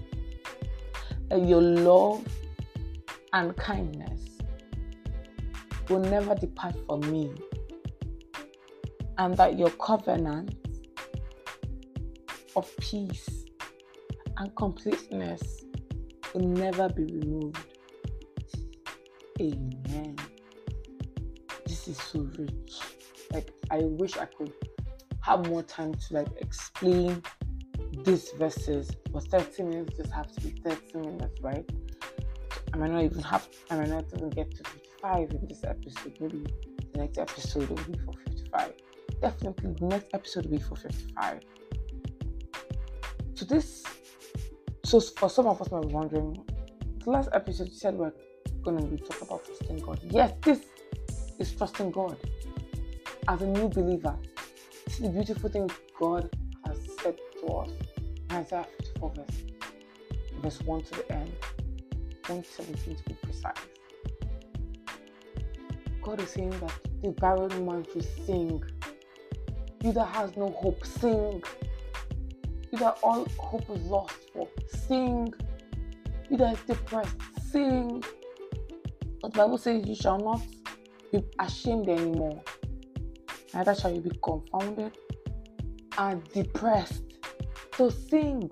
that 1.29 1.47
your 1.47 1.63
love 1.63 2.27
and 3.33 3.57
kindness 3.57 4.39
will 5.89 6.01
never 6.01 6.35
depart 6.35 6.75
from 6.89 6.99
me, 7.13 7.33
and 9.19 9.37
that 9.37 9.57
your 9.57 9.71
covenant 9.71 10.57
of 12.57 12.69
peace 12.79 13.42
and 14.43 14.55
completeness 14.57 15.65
will 16.35 16.49
never 16.49 16.89
be 16.89 17.05
removed. 17.05 17.65
Amen. 19.41 20.17
This 21.65 21.87
is 21.87 21.97
so 21.97 22.29
rich. 22.37 22.81
Like 23.33 23.53
I 23.71 23.79
wish 23.83 24.17
I 24.17 24.25
could 24.25 24.53
have 25.21 25.47
more 25.47 25.63
time 25.63 25.95
to 25.95 26.15
like 26.15 26.29
explain 26.39 27.23
these 28.05 28.31
verses, 28.33 28.91
but 29.13 29.25
30 29.29 29.63
minutes 29.63 29.97
just 29.97 30.13
have 30.13 30.33
to 30.33 30.41
be 30.41 30.51
30 30.65 30.99
minutes, 30.99 31.41
right? 31.41 31.69
I 32.75 32.77
might 32.79 32.91
not 32.91 33.05
even 33.05 33.23
have 33.23 33.49
I 33.71 33.77
might 33.77 33.91
not 33.91 34.07
even 34.17 34.31
get 34.31 34.51
to 34.57 34.65
55 34.65 35.31
in 35.31 35.47
this 35.49 35.63
episode. 35.63 36.17
Maybe 36.21 36.45
the 36.93 36.99
next 36.99 37.19
episode 37.19 37.69
will 37.69 37.77
be 37.77 37.99
for 38.05 38.13
55. 38.27 38.73
Definitely 39.21 39.75
the 39.79 39.87
next 39.87 40.09
episode 40.13 40.47
will 40.47 40.59
be 40.59 40.65
for 40.65 40.75
55 40.75 41.43
so 43.43 43.47
this 43.47 43.83
so 44.93 45.01
for 45.01 45.31
some 45.31 45.47
of 45.47 45.59
us 45.59 45.71
might 45.71 45.89
be 45.89 45.95
wondering 45.95 46.45
the 47.03 47.11
last 47.11 47.31
episode 47.33 47.67
you 47.67 47.75
said 47.75 47.95
we're 47.95 48.13
going 48.63 48.77
to 48.77 48.85
be 48.85 48.99
talking 48.99 49.27
about 49.27 49.43
trusting 49.43 49.79
god. 49.79 49.99
Yes 50.03 50.35
this 50.43 50.61
is 51.39 51.55
trusting 51.55 51.91
god. 51.91 52.19
As 53.27 53.41
a 53.41 53.47
new 53.47 53.71
believer 53.71 54.15
this 54.85 54.97
is 54.97 55.01
the 55.01 55.09
beautiful 55.09 55.49
thing 55.49 55.71
god 55.99 56.29
has 56.67 56.77
said 57.01 57.17
to 57.41 57.47
us 57.55 57.71
isaiah 58.33 58.67
54 58.81 59.13
verse, 59.17 59.27
verse 60.43 60.61
1 60.61 60.83
to 60.83 60.91
the 60.91 61.13
end. 61.13 61.33
117 62.27 62.95
to 62.95 63.03
be 63.05 63.15
precise. 63.15 63.55
God 66.03 66.21
is 66.21 66.29
saying 66.29 66.51
that 66.51 66.73
the 67.01 67.13
barren 67.13 67.65
man 67.65 67.87
should 67.95 68.07
sing. 68.27 68.63
You 69.83 69.93
that 69.93 70.09
has 70.09 70.37
no 70.37 70.51
hope 70.51 70.85
sing. 70.85 71.43
You 72.71 72.79
that 72.79 72.99
all 73.03 73.27
hope 73.39 73.71
is 73.71 73.83
lost 73.85 74.22
sing. 74.73 75.33
You 76.31 76.45
is 76.45 76.59
depressed, 76.67 77.17
sing. 77.51 78.03
But 79.21 79.33
the 79.33 79.39
Bible 79.39 79.59
says 79.59 79.87
you 79.87 79.95
shall 79.95 80.19
not 80.19 80.41
be 81.13 81.23
ashamed 81.39 81.89
anymore. 81.89 82.43
Neither 83.55 83.75
shall 83.75 83.93
you 83.93 84.01
be 84.01 84.11
confounded 84.23 84.97
and 85.99 86.25
depressed. 86.33 87.05
So 87.77 87.91
sing, 87.91 88.51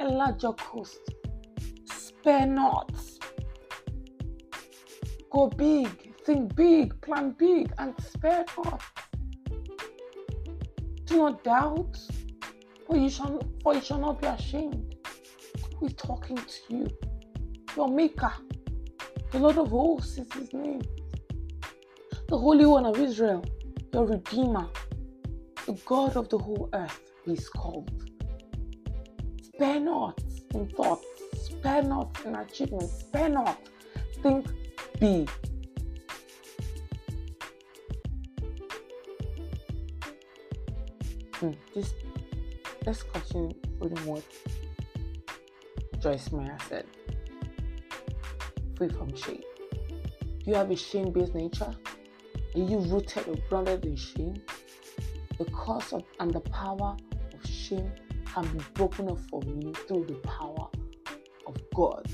enlarge 0.00 0.42
your 0.42 0.54
coast, 0.54 1.00
spare 1.84 2.46
not. 2.46 2.90
Go 5.30 5.48
big, 5.48 6.14
think 6.24 6.54
big, 6.54 6.98
plan 7.02 7.34
big, 7.38 7.72
and 7.78 7.94
spare 8.02 8.44
not. 8.64 8.82
Do 11.04 11.18
not 11.18 11.44
doubt 11.44 11.98
for 12.86 12.96
you 12.96 13.10
shall, 13.10 13.40
for 13.62 13.74
you 13.74 13.80
shall 13.80 13.98
not 13.98 14.20
be 14.20 14.26
ashamed. 14.26 14.93
Is 15.84 15.92
talking 15.94 16.36
to 16.36 16.74
you? 16.74 16.90
Your 17.76 17.88
Maker, 17.88 18.32
the 19.30 19.38
Lord 19.38 19.58
of 19.58 19.68
hosts 19.68 20.16
is 20.16 20.32
His 20.32 20.50
name. 20.54 20.80
The 22.26 22.38
Holy 22.38 22.64
One 22.64 22.86
of 22.86 22.98
Israel, 22.98 23.44
your 23.92 24.06
Redeemer, 24.06 24.66
the 25.66 25.78
God 25.84 26.16
of 26.16 26.30
the 26.30 26.38
whole 26.38 26.70
earth, 26.72 27.00
is 27.26 27.50
called. 27.50 27.90
Spare 29.42 29.80
not 29.80 30.18
in 30.54 30.68
thoughts, 30.68 31.04
spare 31.34 31.82
not 31.82 32.18
in 32.24 32.34
achievements, 32.34 33.00
spare 33.00 33.28
not. 33.28 33.58
Think 34.22 34.46
big. 34.98 35.28
Hmm, 41.34 41.50
this 41.74 41.92
let's 42.86 43.02
continue 43.02 43.54
reading 43.80 44.06
what 44.06 44.22
Joyce 46.04 46.32
Meyer 46.32 46.58
said. 46.68 46.84
Free 48.76 48.90
from 48.90 49.16
shame. 49.16 49.40
You 50.44 50.54
have 50.54 50.70
a 50.70 50.76
shame 50.76 51.10
based 51.12 51.34
nature? 51.34 51.74
Are 52.54 52.60
you 52.60 52.80
rooted 52.80 53.26
or 53.26 53.36
grounded 53.48 53.86
in 53.86 53.96
shame? 53.96 54.34
The 55.38 55.46
cause 55.46 55.94
of 55.94 56.04
and 56.20 56.30
the 56.30 56.40
power 56.40 56.94
of 57.32 57.50
shame 57.50 57.90
can 58.26 58.46
be 58.48 58.62
broken 58.74 59.08
off 59.08 59.20
from 59.30 59.44
you 59.62 59.72
through 59.72 60.04
the 60.04 60.16
power 60.28 60.68
of 61.46 61.56
God. 61.74 62.06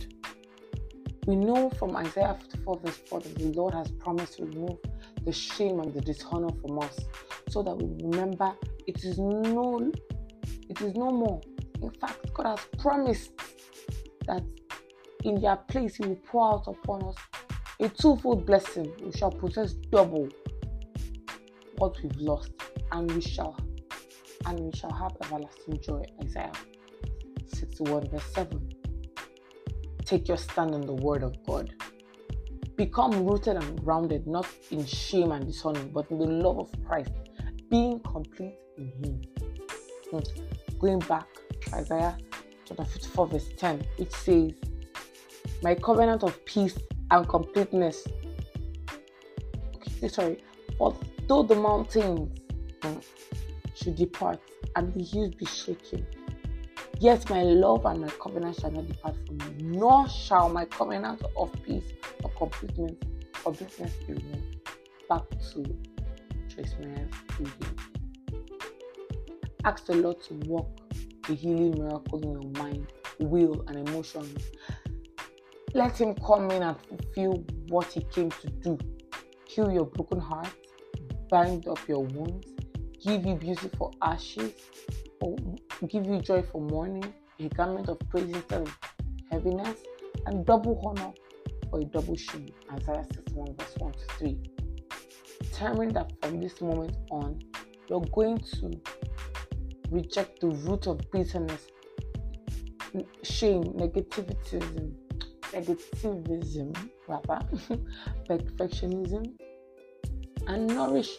We 1.26 1.34
know 1.34 1.68
from 1.70 1.96
Isaiah 1.96 2.38
54, 2.40 2.78
verse 2.84 2.96
4 3.08 3.20
that 3.22 3.38
the 3.38 3.46
Lord 3.46 3.74
has 3.74 3.90
promised 3.90 4.36
to 4.36 4.44
remove 4.44 4.78
the 5.24 5.32
shame 5.32 5.80
and 5.80 5.92
the 5.92 6.00
dishonor 6.00 6.50
from 6.60 6.78
us 6.78 6.96
so 7.48 7.60
that 7.64 7.74
we 7.74 8.06
remember 8.06 8.54
it 8.86 9.02
is 9.02 9.18
no 9.18 9.90
it 10.68 10.80
is 10.80 10.94
no 10.94 11.10
more. 11.10 11.40
In 11.82 11.90
fact, 11.90 12.32
God 12.34 12.46
has 12.46 12.60
promised 12.78 13.32
that 14.30 14.44
in 15.24 15.40
their 15.40 15.56
place 15.56 15.96
He 15.96 16.06
will 16.06 16.20
pour 16.26 16.54
out 16.54 16.66
upon 16.66 17.02
us 17.04 17.16
a 17.80 17.88
twofold 17.88 18.46
blessing. 18.46 18.92
We 19.02 19.12
shall 19.12 19.30
possess 19.30 19.72
double 19.74 20.28
what 21.78 21.96
we've 22.02 22.16
lost, 22.16 22.52
and 22.92 23.10
we 23.12 23.20
shall 23.20 23.56
and 24.46 24.58
we 24.60 24.72
shall 24.72 24.92
have 24.92 25.12
everlasting 25.24 25.80
joy. 25.80 26.02
Isaiah 26.22 26.52
61 27.46 28.08
verse 28.08 28.24
7. 28.32 28.72
Take 30.04 30.28
your 30.28 30.36
stand 30.38 30.74
on 30.74 30.82
the 30.82 30.94
word 30.94 31.22
of 31.22 31.34
God. 31.46 31.74
Become 32.76 33.26
rooted 33.26 33.56
and 33.56 33.84
grounded 33.84 34.26
not 34.26 34.46
in 34.70 34.84
shame 34.86 35.32
and 35.32 35.46
dishonor, 35.46 35.84
but 35.84 36.10
in 36.10 36.18
the 36.18 36.26
love 36.26 36.58
of 36.58 36.70
Christ, 36.86 37.12
being 37.70 38.00
complete 38.00 38.54
in 38.78 38.86
Him. 39.02 39.22
Hmm 40.10 40.20
going 40.80 40.98
back 41.00 41.26
Isaiah 41.74 42.16
chapter 42.70 42.84
54, 42.84 43.26
verse 43.26 43.48
10, 43.56 43.86
which 43.96 44.12
says, 44.12 44.52
My 45.62 45.74
covenant 45.74 46.22
of 46.22 46.44
peace 46.44 46.78
and 47.10 47.28
completeness. 47.28 48.06
Okay, 49.76 50.08
sorry. 50.08 50.42
For 50.78 50.96
though 51.26 51.42
the 51.42 51.56
mountains 51.56 52.38
hmm, 52.82 52.98
should 53.74 53.96
depart 53.96 54.40
and 54.76 54.92
the 54.94 55.02
hills 55.02 55.34
be 55.34 55.46
shaken, 55.46 56.06
Yet 57.00 57.30
my 57.30 57.42
love 57.42 57.86
and 57.86 58.02
my 58.02 58.10
covenant 58.22 58.60
shall 58.60 58.72
not 58.72 58.86
depart 58.86 59.16
from 59.26 59.38
me, 59.38 59.78
nor 59.78 60.06
shall 60.06 60.50
my 60.50 60.66
covenant 60.66 61.22
of 61.34 61.50
peace 61.62 61.94
or 62.22 62.30
completeness, 62.32 62.92
completeness 63.42 63.94
be 64.06 64.12
removed. 64.12 64.68
Back 65.08 65.22
to 65.30 65.62
Joyce 66.48 66.74
Meyer's 66.78 67.10
reading. 67.38 67.78
Ask 69.64 69.86
the 69.86 69.94
Lord 69.94 70.22
to 70.24 70.34
work 70.46 70.66
healing 71.34 71.78
miracle 71.78 72.20
in 72.22 72.32
your 72.32 72.62
mind, 72.62 72.86
will, 73.18 73.64
and 73.66 73.88
emotions. 73.88 74.50
Let 75.74 76.00
Him 76.00 76.14
come 76.14 76.50
in 76.50 76.62
and 76.62 76.76
fulfill 76.80 77.44
what 77.68 77.86
He 77.92 78.02
came 78.04 78.30
to 78.30 78.50
do. 78.50 78.78
Heal 79.46 79.70
your 79.70 79.86
broken 79.86 80.20
heart, 80.20 80.52
bind 81.28 81.66
up 81.68 81.78
your 81.88 82.04
wounds, 82.04 82.46
give 83.04 83.24
you 83.26 83.34
beauty 83.34 83.70
for 83.76 83.90
ashes, 84.02 84.52
or 85.20 85.36
give 85.88 86.06
you 86.06 86.20
joy 86.20 86.42
for 86.42 86.60
mourning, 86.60 87.12
a 87.38 87.48
garment 87.48 87.88
of 87.88 87.98
praise 88.10 88.30
instead 88.30 88.62
of 88.62 88.78
heaviness, 89.30 89.78
and 90.26 90.44
double 90.46 90.80
honor 90.84 91.12
for 91.70 91.80
a 91.80 91.84
double 91.84 92.16
shield. 92.16 92.50
Isaiah 92.72 93.04
61 93.12 93.54
verse 93.56 93.74
1 93.78 93.92
to 93.92 93.98
3. 94.18 94.38
Determine 95.42 95.92
that 95.94 96.12
from 96.20 96.40
this 96.40 96.60
moment 96.60 96.96
on, 97.10 97.40
you're 97.88 98.04
going 98.12 98.38
to 98.38 98.70
reject 99.90 100.40
the 100.40 100.48
root 100.48 100.86
of 100.86 100.98
bitterness, 101.10 101.66
shame, 103.22 103.64
negativism, 103.64 104.92
negativism, 105.52 106.90
rather, 107.08 107.40
perfectionism, 108.28 109.32
and 110.46 110.66
nourish 110.68 111.16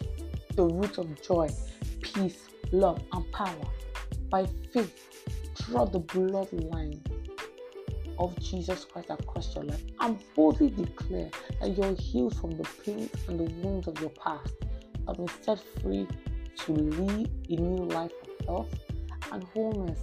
the 0.54 0.64
root 0.64 0.98
of 0.98 1.22
joy, 1.22 1.48
peace, 2.00 2.48
love, 2.72 3.02
and 3.12 3.30
power. 3.32 3.66
By 4.28 4.46
faith, 4.72 4.94
draw 5.56 5.84
the 5.84 6.00
bloodline 6.00 7.00
of 8.18 8.38
Jesus 8.38 8.84
Christ 8.84 9.10
across 9.10 9.54
your 9.54 9.64
life 9.64 9.82
and 10.00 10.18
boldly 10.34 10.70
declare 10.70 11.30
that 11.60 11.76
you're 11.76 11.94
healed 11.94 12.36
from 12.40 12.52
the 12.52 12.68
pains 12.84 13.10
and 13.28 13.40
the 13.40 13.52
wounds 13.54 13.88
of 13.88 13.98
your 14.00 14.10
past, 14.10 14.54
have 15.06 15.16
been 15.16 15.28
set 15.42 15.58
free 15.80 16.06
to 16.56 16.72
live 16.72 17.28
a 17.48 17.56
new 17.56 17.84
life 17.86 18.12
health 18.46 18.74
and 19.32 19.44
wholeness. 19.54 20.00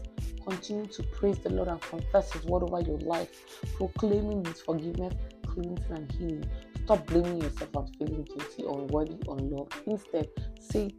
Continue 0.48 0.88
to 0.88 1.04
praise 1.04 1.40
the 1.40 1.50
Lord 1.50 1.68
and 1.68 1.82
confess 1.82 2.32
His 2.34 2.44
word 2.46 2.64
over 2.64 2.82
your 2.82 3.00
life, 3.00 3.30
proclaiming 3.76 4.44
His 4.46 4.62
forgiveness, 4.62 5.14
cleansing, 5.46 5.86
and 5.92 6.12
healing. 6.14 6.50
Stop 6.86 7.06
blaming 7.08 7.42
yourself 7.42 7.70
and 7.76 7.96
feeling 7.98 8.24
guilty, 8.24 8.64
or 8.64 8.86
worthy 8.88 9.14
unworthy, 9.28 9.44
unloved. 9.44 9.74
Instead, 9.86 10.28
say 10.60 10.90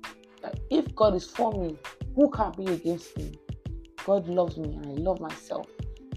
that 0.42 0.58
if 0.70 0.94
God 0.94 1.14
is 1.14 1.26
for 1.28 1.52
me, 1.52 1.76
who 2.14 2.30
can 2.30 2.52
be 2.52 2.66
against 2.66 3.16
me? 3.16 3.32
God 4.04 4.28
loves 4.28 4.56
me 4.56 4.74
and 4.74 4.86
I 4.86 5.02
love 5.02 5.20
myself. 5.20 5.66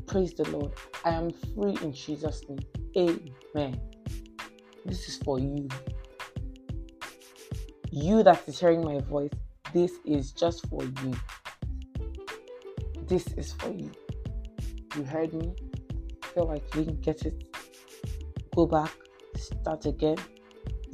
Praise 0.08 0.34
the 0.34 0.48
Lord. 0.50 0.72
I 1.04 1.12
am 1.12 1.32
free 1.56 1.78
in 1.82 1.94
Jesus' 1.94 2.42
name. 2.48 2.60
Amen. 3.56 3.80
This 4.86 5.08
is 5.08 5.18
for 5.18 5.40
you. 5.40 5.68
You 7.92 8.24
that 8.24 8.48
is 8.48 8.60
hearing 8.60 8.84
my 8.84 9.00
voice, 9.00 9.32
this 9.74 9.92
is 10.06 10.32
just 10.32 10.68
for 10.68 10.84
you. 10.84 11.14
This 13.08 13.28
is 13.34 13.54
for 13.54 13.70
you. 13.70 13.92
You 14.96 15.04
heard 15.04 15.34
me? 15.34 15.56
Feel 16.34 16.48
like 16.48 16.64
you 16.76 16.86
didn't 16.86 17.02
get 17.02 17.24
it? 17.24 17.44
Go 18.56 18.68
back, 18.68 18.92
start 19.36 19.86
again, 19.86 20.18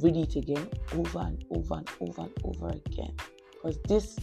read 0.00 0.16
it 0.16 0.36
again, 0.36 0.68
over 0.94 1.20
and 1.20 1.44
over 1.50 1.74
and 1.74 1.88
over 2.00 2.22
and 2.22 2.32
over 2.44 2.68
again. 2.68 3.14
Because 3.52 3.78
this 3.86 4.18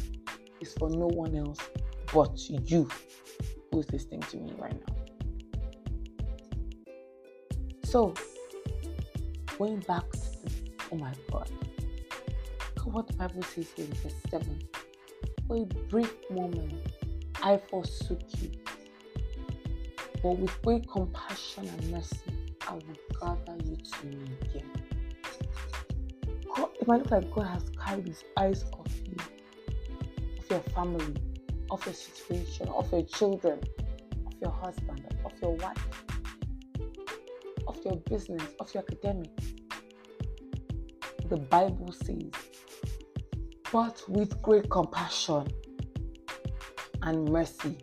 is 0.60 0.74
for 0.74 0.90
no 0.90 1.08
one 1.08 1.36
else 1.36 1.60
but 2.14 2.50
you 2.50 2.90
who's 3.72 3.92
listening 3.92 4.22
to 4.22 4.38
me 4.38 4.54
right 4.58 4.74
now. 4.88 4.96
So, 7.84 8.14
going 9.58 9.80
back 9.82 10.10
to 10.12 10.20
oh 10.92 10.98
my 10.98 11.14
God, 11.32 11.50
what 12.92 13.08
the 13.08 13.14
Bible 13.14 13.44
says 13.44 13.68
here 13.76 13.86
in 13.86 13.94
verse 13.94 14.16
7. 14.30 14.62
For 15.48 15.58
a 15.58 15.66
brief 15.90 16.14
moment, 16.30 16.74
I 17.44 17.58
forsook 17.70 18.22
you, 18.42 18.52
but 20.24 20.38
with 20.38 20.62
great 20.62 20.90
compassion 20.90 21.68
and 21.68 21.92
mercy, 21.92 22.20
I 22.68 22.74
will 22.74 22.82
gather 23.22 23.58
you 23.66 23.76
to 23.76 24.06
me 24.08 24.38
again. 24.42 24.72
God, 26.56 26.70
it 26.80 26.88
might 26.88 27.00
look 27.00 27.12
like 27.12 27.32
God 27.32 27.48
has 27.48 27.70
carried 27.86 28.08
his 28.08 28.24
eyes 28.38 28.66
off 28.74 28.94
you, 29.06 29.16
of 30.40 30.50
your 30.50 30.60
family, 30.74 31.16
of 31.70 31.86
your 31.86 31.94
situation, 31.94 32.68
of 32.70 32.92
your 32.92 33.04
children, 33.04 33.60
of 34.26 34.34
your 34.42 34.52
husband, 34.52 35.06
of 35.26 35.34
your 35.42 35.56
wife, 35.56 35.88
of 37.68 37.78
your 37.86 37.98
business, 38.10 38.44
of 38.60 38.74
your 38.74 38.84
academics. 38.84 39.54
The 41.30 41.38
Bible 41.38 41.92
says, 41.92 42.32
but 43.72 44.02
with 44.08 44.42
great 44.42 44.70
compassion 44.70 45.48
and 47.02 47.30
mercy, 47.30 47.78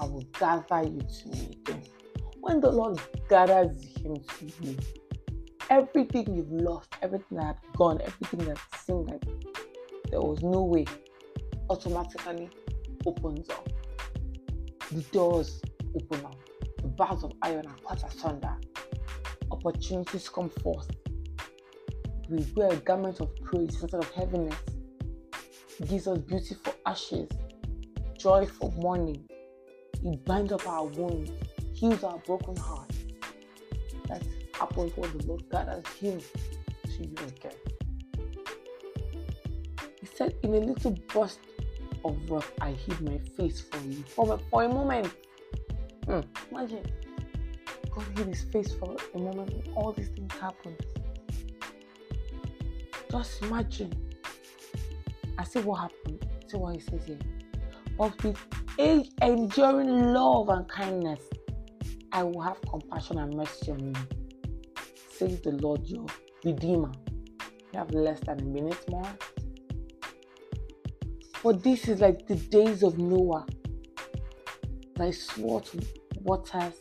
I 0.00 0.06
will 0.06 0.24
gather 0.38 0.82
you 0.82 1.00
to 1.00 1.28
me 1.28 1.58
again. 1.60 1.82
When 2.40 2.60
the 2.60 2.70
Lord 2.70 3.00
gathers 3.28 3.96
him 3.98 4.16
to 4.16 4.52
you, 4.62 4.76
everything 5.68 6.34
you've 6.34 6.50
lost, 6.52 6.94
everything 7.02 7.38
that 7.38 7.44
had 7.44 7.56
gone, 7.76 8.00
everything 8.02 8.46
that 8.46 8.58
seemed 8.84 9.10
like 9.10 9.22
there 10.10 10.20
was 10.20 10.42
no 10.42 10.62
way, 10.62 10.86
automatically 11.68 12.48
opens 13.06 13.48
up. 13.50 13.68
The 14.90 15.02
doors 15.12 15.60
open 15.94 16.24
up. 16.24 16.36
The 16.82 16.88
bars 16.88 17.22
of 17.22 17.32
iron 17.42 17.66
are 17.66 17.76
cut 17.88 18.02
asunder. 18.10 18.56
Opportunities 19.50 20.28
come 20.28 20.48
forth. 20.48 20.88
We 22.28 22.46
wear 22.54 22.72
a 22.72 22.76
garment 22.76 23.20
of 23.20 23.34
praise 23.42 23.80
instead 23.82 24.00
of 24.00 24.10
heaviness. 24.12 24.56
Gives 25.86 26.06
us 26.06 26.18
beauty 26.18 26.54
for 26.62 26.74
ashes, 26.84 27.28
joy 28.18 28.44
for 28.44 28.70
mourning. 28.72 29.26
It 30.04 30.24
binds 30.26 30.52
up 30.52 30.66
our 30.68 30.84
wounds, 30.84 31.32
heals 31.74 32.04
our 32.04 32.18
broken 32.18 32.54
heart. 32.56 32.92
That 34.08 34.22
happens 34.52 34.94
when 34.96 35.16
the 35.16 35.26
Lord 35.26 35.48
gathers 35.50 35.86
Him 35.98 36.20
to 36.84 37.02
you 37.02 37.14
again. 37.26 37.52
He 40.00 40.06
said, 40.06 40.34
in 40.42 40.54
a 40.54 40.58
little 40.58 40.96
burst 41.12 41.40
of 42.04 42.30
wrath, 42.30 42.52
I 42.60 42.72
hid 42.72 43.00
my 43.00 43.18
face 43.36 43.62
from 43.62 43.90
you. 43.90 44.04
For, 44.08 44.38
for 44.50 44.64
a 44.64 44.68
moment. 44.68 45.10
Hmm. 46.04 46.20
Imagine. 46.50 46.84
God 47.90 48.04
hid 48.16 48.26
his 48.28 48.42
face 48.44 48.74
for 48.74 48.96
a 49.14 49.18
moment 49.18 49.66
all 49.74 49.92
these 49.92 50.08
things 50.08 50.32
happened. 50.34 50.76
Just 53.10 53.42
imagine. 53.42 54.09
I 55.40 55.44
see 55.44 55.60
what 55.60 55.80
happened. 55.80 56.28
See 56.48 56.58
what 56.58 56.74
he 56.74 56.80
says 56.80 57.02
here. 57.06 57.18
But 57.96 58.22
with 58.22 58.36
enduring 58.76 60.12
love 60.12 60.50
and 60.50 60.68
kindness, 60.68 61.20
I 62.12 62.24
will 62.24 62.42
have 62.42 62.60
compassion 62.68 63.16
and 63.16 63.34
mercy 63.34 63.70
on 63.70 63.78
you. 63.80 63.94
Says 65.10 65.40
the 65.40 65.52
Lord 65.52 65.86
your 65.86 66.04
Redeemer. 66.44 66.92
You 67.72 67.78
have 67.78 67.90
less 67.92 68.20
than 68.20 68.38
a 68.40 68.44
minute 68.44 68.84
more. 68.90 69.10
But 71.42 71.62
this 71.62 71.88
is 71.88 72.02
like 72.02 72.26
the 72.26 72.36
days 72.36 72.82
of 72.82 72.98
Noah. 72.98 73.46
And 74.96 75.04
I 75.04 75.10
swore 75.10 75.62
to 75.62 75.80
waters, 76.20 76.74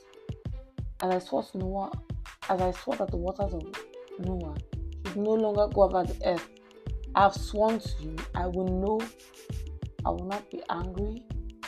and 1.01 1.13
I 1.13 1.19
swore 1.19 1.43
to 1.43 1.57
Noah, 1.57 1.91
as 2.49 2.59
I 2.59 2.71
swore 2.71 2.97
that 2.97 3.09
the 3.09 3.15
waters 3.15 3.53
of 3.53 3.63
Noah 4.19 4.57
should 5.05 5.15
no 5.15 5.31
longer 5.31 5.73
go 5.73 5.83
over 5.83 6.03
the 6.03 6.27
earth. 6.27 6.49
I 7.15 7.23
have 7.23 7.33
sworn 7.33 7.79
to 7.79 8.03
you, 8.03 8.15
I 8.35 8.47
will 8.47 8.67
know, 8.67 9.01
I 10.05 10.09
will 10.11 10.25
not 10.25 10.49
be 10.51 10.61
angry 10.69 11.23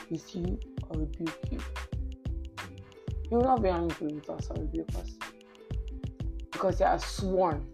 with 0.10 0.36
you 0.36 0.60
or 0.90 1.00
rebuke 1.00 1.40
you. 1.52 1.60
You 3.30 3.38
will 3.38 3.44
not 3.44 3.62
be 3.64 3.70
angry 3.70 4.08
with 4.14 4.30
us 4.30 4.50
or 4.50 4.62
rebuke 4.62 4.94
us 4.96 5.12
because 6.52 6.80
you 6.80 6.86
are 6.86 7.00
sworn. 7.00 7.66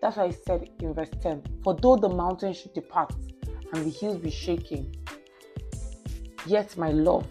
That's 0.00 0.16
why 0.16 0.24
I 0.24 0.30
said 0.30 0.68
in 0.80 0.94
verse 0.94 1.10
10 1.20 1.42
For 1.64 1.74
though 1.74 1.96
the 1.96 2.08
mountains 2.08 2.58
should 2.58 2.74
depart 2.74 3.12
and 3.72 3.84
the 3.84 3.90
hills 3.90 4.18
be 4.18 4.30
shaking. 4.30 4.94
Yet 6.46 6.76
my 6.76 6.90
love 6.90 7.26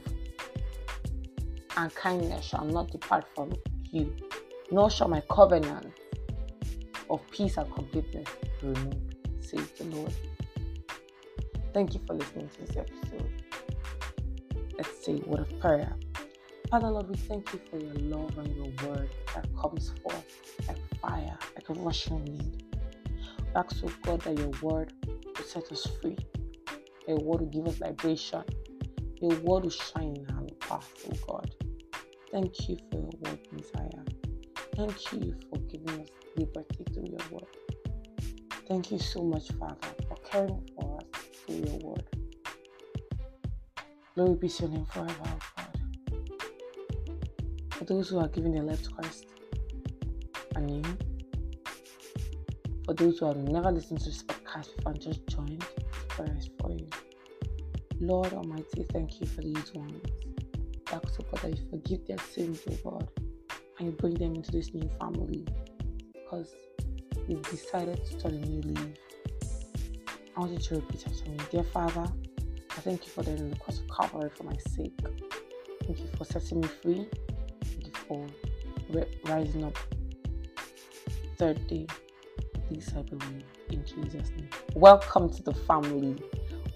and 1.77 1.93
kindness 1.95 2.45
shall 2.45 2.65
not 2.65 2.91
depart 2.91 3.25
from 3.33 3.53
you, 3.91 4.13
nor 4.71 4.89
shall 4.89 5.07
my 5.07 5.21
covenant 5.29 5.93
of 7.09 7.21
peace 7.31 7.57
and 7.57 7.73
completeness 7.73 8.27
removed, 8.65 9.15
says 9.39 9.69
the 9.71 9.85
Lord. 9.85 10.13
Thank 11.73 11.93
you 11.93 12.01
for 12.07 12.13
listening 12.13 12.49
to 12.49 12.65
this 12.65 12.77
episode. 12.77 13.43
Let's 14.77 15.05
say 15.05 15.21
a 15.25 15.29
word 15.29 15.41
of 15.41 15.59
prayer. 15.59 15.95
Father 16.69 16.89
Lord, 16.89 17.09
we 17.09 17.15
thank 17.15 17.53
you 17.53 17.59
for 17.69 17.77
your 17.77 17.93
love 17.93 18.37
and 18.37 18.55
your 18.55 18.89
word 18.89 19.09
that 19.33 19.47
comes 19.55 19.93
forth 20.01 20.25
like 20.67 20.77
fire, 20.99 21.37
like 21.55 21.69
a 21.69 21.73
rushing 21.73 22.23
wind. 22.25 22.63
We 23.39 23.45
ask, 23.55 23.77
oh 23.83 23.91
God, 24.03 24.21
that 24.21 24.37
your 24.37 24.51
word 24.61 24.93
will 25.05 25.45
set 25.45 25.71
us 25.71 25.87
free. 26.01 26.17
A 27.07 27.15
word 27.15 27.41
will 27.41 27.47
give 27.47 27.67
us 27.67 27.79
liberation. 27.79 28.43
Your 29.21 29.37
word 29.41 29.63
will 29.63 29.69
shine 29.69 30.15
in 30.17 30.27
our 30.35 30.47
path, 30.59 30.91
oh 31.09 31.15
God. 31.27 31.51
Thank 32.31 32.67
you 32.67 32.77
for 32.91 32.97
your 32.99 33.11
word, 33.21 33.39
Messiah. 33.51 34.03
Thank 34.75 35.13
you 35.13 35.35
for 35.49 35.59
giving 35.59 36.01
us 36.01 36.09
liberty 36.35 36.83
through 36.93 37.07
your 37.09 37.29
word. 37.31 37.64
Thank 38.67 38.91
you 38.91 38.97
so 38.97 39.21
much, 39.21 39.51
Father, 39.51 39.75
for 40.07 40.17
caring 40.25 40.67
for 40.75 40.97
us 40.97 41.05
through 41.45 41.57
your 41.57 41.77
word. 41.77 42.03
Glory 44.15 44.35
be 44.35 44.49
to 44.49 44.63
your 44.63 44.71
name 44.71 44.85
forever, 44.85 45.13
oh 45.23 45.39
God. 45.55 45.79
For 47.73 47.83
those 47.85 48.09
who 48.09 48.17
are 48.17 48.27
giving 48.27 48.53
their 48.53 48.63
life 48.63 48.81
to 48.83 48.89
Christ 48.89 49.27
and 50.55 50.71
you, 50.71 50.97
for 52.85 52.95
those 52.95 53.19
who 53.19 53.27
have 53.27 53.37
never 53.37 53.71
listened 53.71 53.99
to 53.99 54.05
this 54.05 54.23
podcast 54.23 54.75
before 54.77 54.93
and 54.93 55.01
just 55.01 55.27
joined, 55.27 55.63
prayers 56.07 56.49
for 56.59 56.71
you. 56.71 56.87
Lord 57.99 58.33
Almighty, 58.33 58.83
thank 58.91 59.21
you 59.21 59.27
for 59.27 59.41
these 59.41 59.73
ones. 59.75 60.01
Ask, 60.91 61.17
God, 61.17 61.39
that 61.43 61.59
you 61.59 61.69
forgive 61.69 62.07
their 62.07 62.17
sins, 62.17 62.61
oh 62.69 62.89
God, 62.89 63.09
and 63.77 63.87
you 63.87 63.91
bring 63.91 64.15
them 64.15 64.33
into 64.33 64.51
this 64.51 64.73
new 64.73 64.89
family 64.99 65.45
because 66.13 66.55
you've 67.27 67.49
decided 67.49 68.03
to 68.05 68.19
start 68.19 68.33
a 68.33 68.37
new 68.37 68.61
leaf. 68.61 68.97
I 70.35 70.39
want 70.39 70.51
you 70.51 70.59
to 70.59 70.75
repeat 70.75 71.05
after 71.07 71.29
me. 71.29 71.37
Dear 71.51 71.63
Father, 71.63 72.05
I 72.71 72.81
thank 72.81 73.05
you 73.05 73.11
for 73.11 73.23
the 73.23 73.55
cross 73.59 73.79
of 73.79 73.89
Calvary 73.89 74.29
for 74.35 74.43
my 74.43 74.57
sake. 74.75 74.99
Thank 75.83 75.99
you 75.99 76.07
for 76.17 76.25
setting 76.25 76.61
me 76.61 76.67
free. 76.67 77.07
Thank 77.63 77.85
you 77.85 77.93
for 78.07 78.27
rising 79.25 79.63
up 79.63 79.77
third 81.37 81.65
day. 81.67 81.87
Please, 82.67 82.91
I 82.97 83.01
believe 83.01 83.43
in 83.69 83.85
Jesus' 83.85 84.29
name. 84.31 84.49
Welcome 84.73 85.29
to 85.33 85.43
the 85.43 85.53
family. 85.53 86.15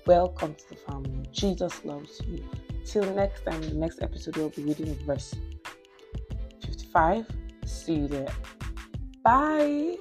Welcome 0.05 0.55
to 0.55 0.69
the 0.69 0.75
family. 0.75 1.25
Jesus 1.31 1.83
loves 1.85 2.21
you. 2.27 2.43
Till 2.85 3.13
next 3.13 3.45
time, 3.45 3.62
the 3.62 3.73
next 3.73 4.01
episode, 4.01 4.38
we'll 4.38 4.49
be 4.49 4.63
reading 4.63 4.95
verse 5.05 5.35
55. 6.65 7.27
See 7.65 7.93
you 7.93 8.07
there. 8.07 8.33
Bye. 9.23 9.98